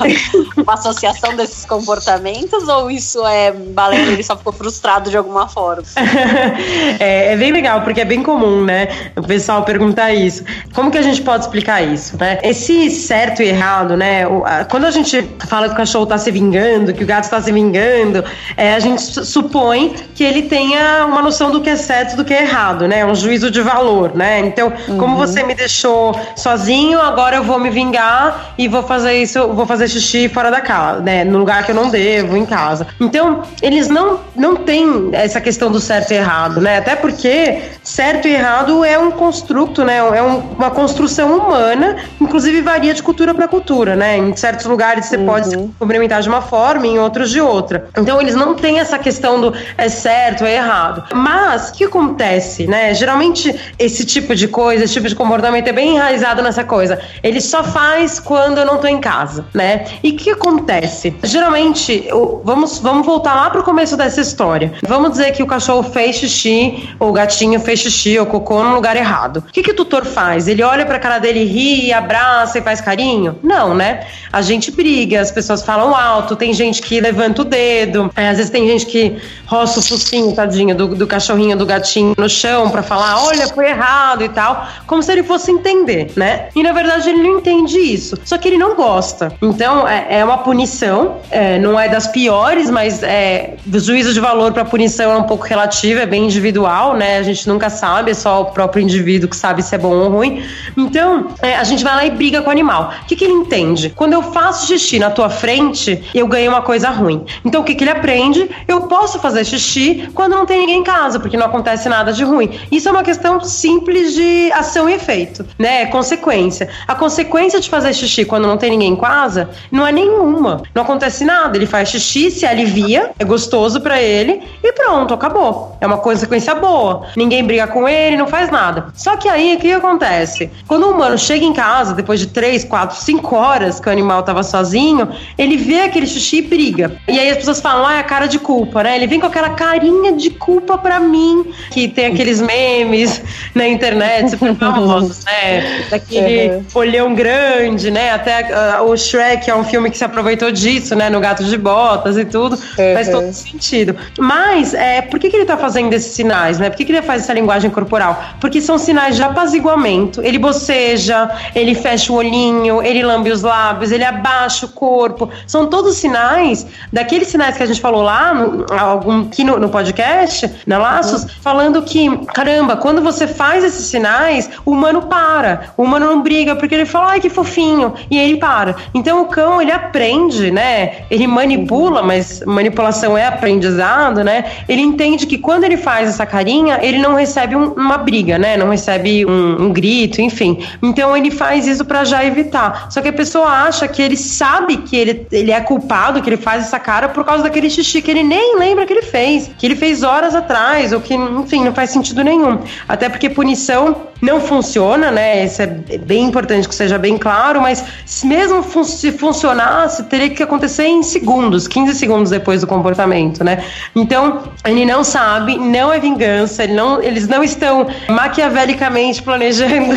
[0.57, 5.83] uma associação desses comportamentos, ou isso é balela, ele só ficou frustrado de alguma forma?
[6.99, 8.89] é, é bem legal, porque é bem comum, né?
[9.17, 10.45] O pessoal perguntar isso.
[10.75, 12.39] Como que a gente pode explicar isso, né?
[12.43, 14.25] Esse certo e errado, né?
[14.71, 17.51] Quando a gente fala que o cachorro está se vingando, que o gato está se
[17.51, 18.25] vingando,
[18.57, 22.25] é, a gente supõe que ele tenha uma noção do que é certo e do
[22.25, 23.05] que é errado, né?
[23.05, 24.39] Um juízo de valor, né?
[24.39, 24.99] Então, uhum.
[24.99, 29.67] como você me deixou sozinho, agora eu vou me vingar e vou fazer isso, vou
[29.67, 31.25] fazer xixi fora da casa, né?
[31.25, 32.87] No lugar que eu não devo, em casa.
[33.01, 36.79] Então, eles não, não têm essa questão do certo e errado, né?
[36.79, 39.97] Até porque certo e errado é um construto, né?
[39.99, 44.17] É um, uma construção humana, inclusive varia de cultura para cultura né?
[44.17, 45.27] Em certos lugares você uhum.
[45.27, 47.89] pode se cumprimentar de uma forma, em outros de outra.
[47.97, 51.05] Então eles não têm essa questão do é certo, é errado.
[51.15, 52.95] Mas o que acontece, né?
[52.95, 57.01] Geralmente esse tipo de coisa, esse tipo de comportamento é bem enraizado nessa coisa.
[57.23, 59.85] Ele só faz quando eu não tô em casa, né?
[60.03, 61.15] E o que acontece?
[61.23, 62.09] Geralmente,
[62.45, 64.73] vamos, vamos voltar lá pro começo dessa história.
[64.87, 68.75] Vamos dizer que o cachorro fez xixi, ou o gatinho fez xixi ou cocô no
[68.75, 69.39] lugar errado.
[69.49, 70.49] O que, que o tutor faz?
[70.49, 73.39] Ele olha pra cara dele, ri, abraça e faz carinho?
[73.43, 74.01] Não, né?
[74.31, 78.37] A gente briga, as pessoas falam alto, tem gente que levanta o dedo, é, às
[78.37, 79.17] vezes tem gente que
[79.47, 83.71] roça o focinho, tadinho, do, do cachorrinho, do gatinho no chão para falar, olha, foi
[83.71, 86.49] errado e tal, como se ele fosse entender, né?
[86.55, 89.33] E na verdade ele não entende isso, só que ele não gosta.
[89.41, 94.21] Então é, é uma punição, é, não é das piores, mas é, o juízo de
[94.21, 97.19] valor para punição é um pouco relativo, é bem individual, né?
[97.19, 100.11] A gente nunca sabe, é só o próprio indivíduo que sabe se é bom ou
[100.11, 100.43] ruim.
[100.77, 102.93] Então é, a gente vai lá e briga com o animal.
[103.03, 103.68] O que, que ele entende?
[103.69, 103.91] Aprende.
[103.91, 107.25] Quando eu faço xixi na tua frente, eu ganhei uma coisa ruim.
[107.45, 108.51] Então o que, que ele aprende?
[108.67, 112.25] Eu posso fazer xixi quando não tem ninguém em casa, porque não acontece nada de
[112.25, 112.59] ruim.
[112.71, 115.83] Isso é uma questão simples de ação e efeito, né?
[115.83, 116.69] É consequência.
[116.87, 120.63] A consequência de fazer xixi quando não tem ninguém em casa não é nenhuma.
[120.75, 121.57] Não acontece nada.
[121.57, 125.77] Ele faz xixi, se alivia, é gostoso para ele e pronto, acabou.
[125.81, 127.07] É uma consequência boa.
[127.17, 128.87] Ninguém briga com ele, não faz nada.
[128.95, 130.51] Só que aí o que acontece?
[130.67, 133.93] Quando o humano chega em casa depois de 3, 4, 5 horas, horas que o
[133.93, 136.97] animal estava sozinho, ele vê aquele xixi e briga.
[137.09, 138.97] E aí as pessoas falam, ah, é a cara de culpa, né?
[138.97, 143.23] Ele vem com aquela carinha de culpa pra mim, que tem aqueles memes
[143.55, 145.85] na internet super famosos, né?
[145.91, 146.65] Daquele uhum.
[146.75, 148.13] olhão grande, né?
[148.13, 151.11] Até uh, o Shrek é um filme que se aproveitou disso, né?
[151.11, 152.55] No Gato de Botas e tudo.
[152.55, 152.95] Uhum.
[152.95, 153.97] Faz todo sentido.
[154.19, 156.71] Mas, é, por que, que ele tá fazendo esses sinais, né?
[156.71, 157.49] Por que, que ele faz essa linguagem?
[157.49, 160.23] linguagem corporal, porque são sinais de apaziguamento.
[160.23, 165.31] Ele boceja, ele fecha o olhinho, ele lambe os lábios, ele abaixa o corpo.
[165.47, 169.69] São todos sinais daqueles sinais que a gente falou lá, no, algum, aqui no, no
[169.69, 171.29] podcast, na Laços, uhum.
[171.41, 175.73] falando que, caramba, quando você faz esses sinais, o humano para.
[175.77, 178.77] O humano não briga, porque ele fala, ai, que fofinho, e ele para.
[178.95, 181.03] Então o cão, ele aprende, né?
[181.11, 184.45] Ele manipula, mas manipulação é aprendizado, né?
[184.69, 188.57] Ele entende que quando ele faz essa carinha, ele não recebe um, uma briga, né?
[188.57, 190.65] Não recebe um, um grito, enfim.
[190.83, 192.87] Então ele faz isso para já evitar.
[192.91, 196.37] Só que a pessoa acha que ele sabe que ele, ele é culpado, que ele
[196.37, 199.67] faz essa cara por causa daquele xixi que ele nem lembra que ele fez, que
[199.67, 202.61] ele fez horas atrás, ou que, enfim, não faz sentido nenhum.
[202.89, 205.45] Até porque punição não funciona, né?
[205.45, 207.85] Isso é bem importante que seja bem claro, mas
[208.25, 213.63] mesmo fun se funcionasse, teria que acontecer em segundos, 15 segundos depois do comportamento, né?
[213.95, 219.95] Então, ele não sabe, não é vingança, ele não, eles não estão maquiavelicamente planejando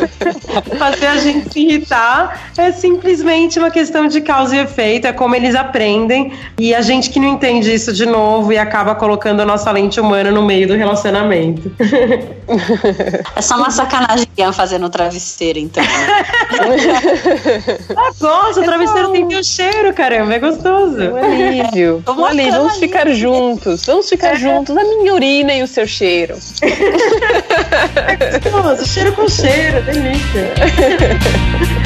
[0.78, 5.34] fazer a gente se irritar, é simplesmente uma questão de causa e efeito, é como
[5.34, 9.44] eles aprendem, e a gente que não entende isso de novo e acaba colocando a
[9.44, 11.70] nossa lente humana no meio do relacionamento.
[13.36, 15.82] É só uma sacanagem fazer no travesseiro, então.
[15.82, 15.90] Né?
[17.96, 21.00] ah, gosto, o travesseiro é tem teu cheiro, caramba, é gostoso.
[21.00, 22.02] É um alívio.
[22.06, 22.52] É, um alívio.
[22.52, 23.84] Vamos ficar juntos.
[23.84, 24.36] Vamos ficar é.
[24.36, 24.76] juntos.
[24.76, 26.38] A minha urina e o seu cheiro.
[26.62, 30.54] é gostoso, cheiro com cheiro, delícia.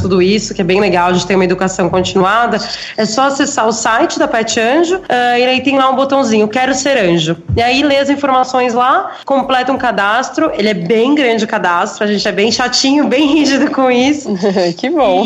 [0.00, 2.58] tudo isso, que é bem legal, a gente tem uma educação continuada,
[2.96, 6.48] é só acessar o site da Pet Anjo uh, e aí tem lá um botãozinho,
[6.48, 7.36] quero ser anjo.
[7.56, 12.04] E aí lê as informações lá, completa um cadastro, ele é bem grande o cadastro,
[12.04, 14.30] a gente é bem chatinho, bem rígido com isso.
[14.76, 15.24] que bom.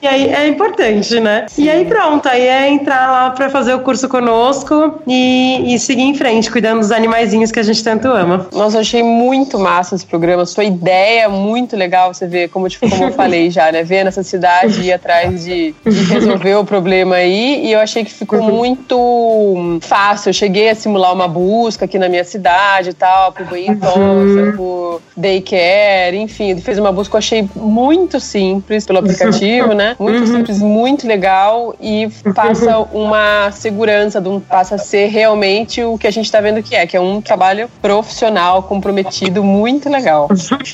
[0.00, 1.46] E, e, aí é importante, né?
[1.48, 1.64] Sim.
[1.64, 6.02] E aí pronto, aí é entrar lá para fazer o curso conosco e, e seguir
[6.02, 8.46] em frente, cuidando dos animaizinhos que a gente tanto ama.
[8.52, 12.88] Nossa, achei muito massa esse programa, sua ideia é muito legal, você vê como, tipo,
[12.88, 13.84] como eu falei já, né?
[13.84, 17.66] Ver nessa cidade e ir atrás de, de, resolver o problema aí.
[17.66, 20.30] E eu achei que ficou muito fácil.
[20.30, 24.56] Eu cheguei a simular uma busca aqui na minha cidade e tal, por banho uhum.
[24.56, 26.50] por daycare, enfim.
[26.50, 29.96] Ele fez uma busca, eu achei muito simples pelo aplicativo, né?
[29.98, 30.38] Muito uhum.
[30.38, 36.06] simples, muito legal e passa uma segurança, de um, passa a ser realmente o que
[36.06, 40.28] a gente está vendo que é, que é um trabalho profissional, comprometido, muito legal.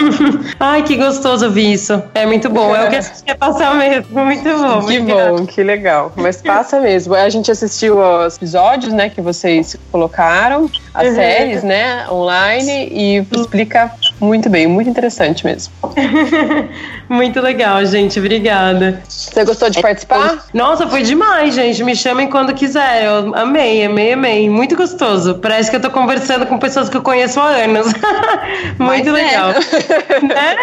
[0.59, 2.03] Ai, que gostoso ouvir isso.
[2.15, 4.25] É muito bom, é o que a gente quer passar mesmo.
[4.25, 4.87] Muito bom.
[4.87, 6.13] Que bom, que legal.
[6.17, 7.15] Mas passa mesmo.
[7.15, 11.15] A gente assistiu os episódios, né, que vocês colocaram, as uhum.
[11.15, 15.73] séries, né, online, e explica muito bem, muito interessante mesmo.
[17.09, 18.19] muito legal, gente.
[18.19, 19.03] Obrigada.
[19.09, 20.47] Você gostou de participar?
[20.53, 21.83] Nossa, foi demais, gente.
[21.83, 23.05] Me chamem quando quiser.
[23.05, 24.51] Eu amei, amei, amei.
[24.51, 25.37] Muito gostoso.
[25.37, 27.87] Parece que eu tô conversando com pessoas que eu conheço há anos.
[28.79, 29.51] muito Mas legal.
[29.51, 30.21] É.
[30.27, 30.57] né?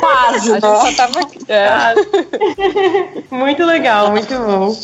[0.00, 0.60] Quase.
[0.60, 1.38] Nossa, tava aqui.
[1.48, 1.94] É.
[3.30, 4.76] muito legal, muito bom.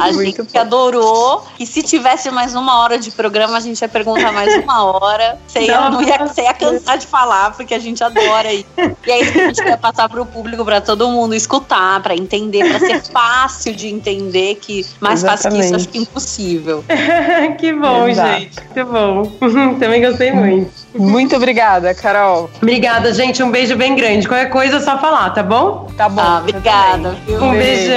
[0.00, 1.44] A gente muito adorou.
[1.58, 5.38] E se tivesse mais uma hora de programa, a gente ia perguntar mais uma hora.
[5.46, 8.66] Você ia, não ia, você ia cansar de falar, porque a gente adora isso.
[9.06, 12.14] E é isso que a gente quer passar pro público, para todo mundo escutar, para
[12.14, 15.42] entender, para ser fácil de entender, que mais Exatamente.
[15.42, 16.84] fácil que isso acho que é impossível.
[17.58, 18.40] que bom, Exato.
[18.40, 18.60] gente.
[18.74, 19.74] Muito bom.
[19.78, 20.70] Também gostei muito.
[20.94, 22.48] Muito obrigada, Carol.
[22.62, 23.42] Obrigada, gente.
[23.42, 24.28] Um beijo bem grande.
[24.28, 25.88] Qualquer coisa é só falar, tá bom?
[25.96, 26.22] Tá bom.
[26.22, 27.16] Ah, obrigada.
[27.28, 27.94] Um, um beijão.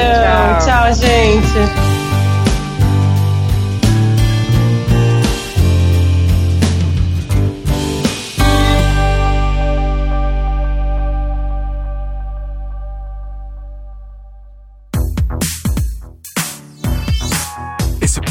[0.59, 0.65] Tchau.
[0.65, 1.96] tchau, gente.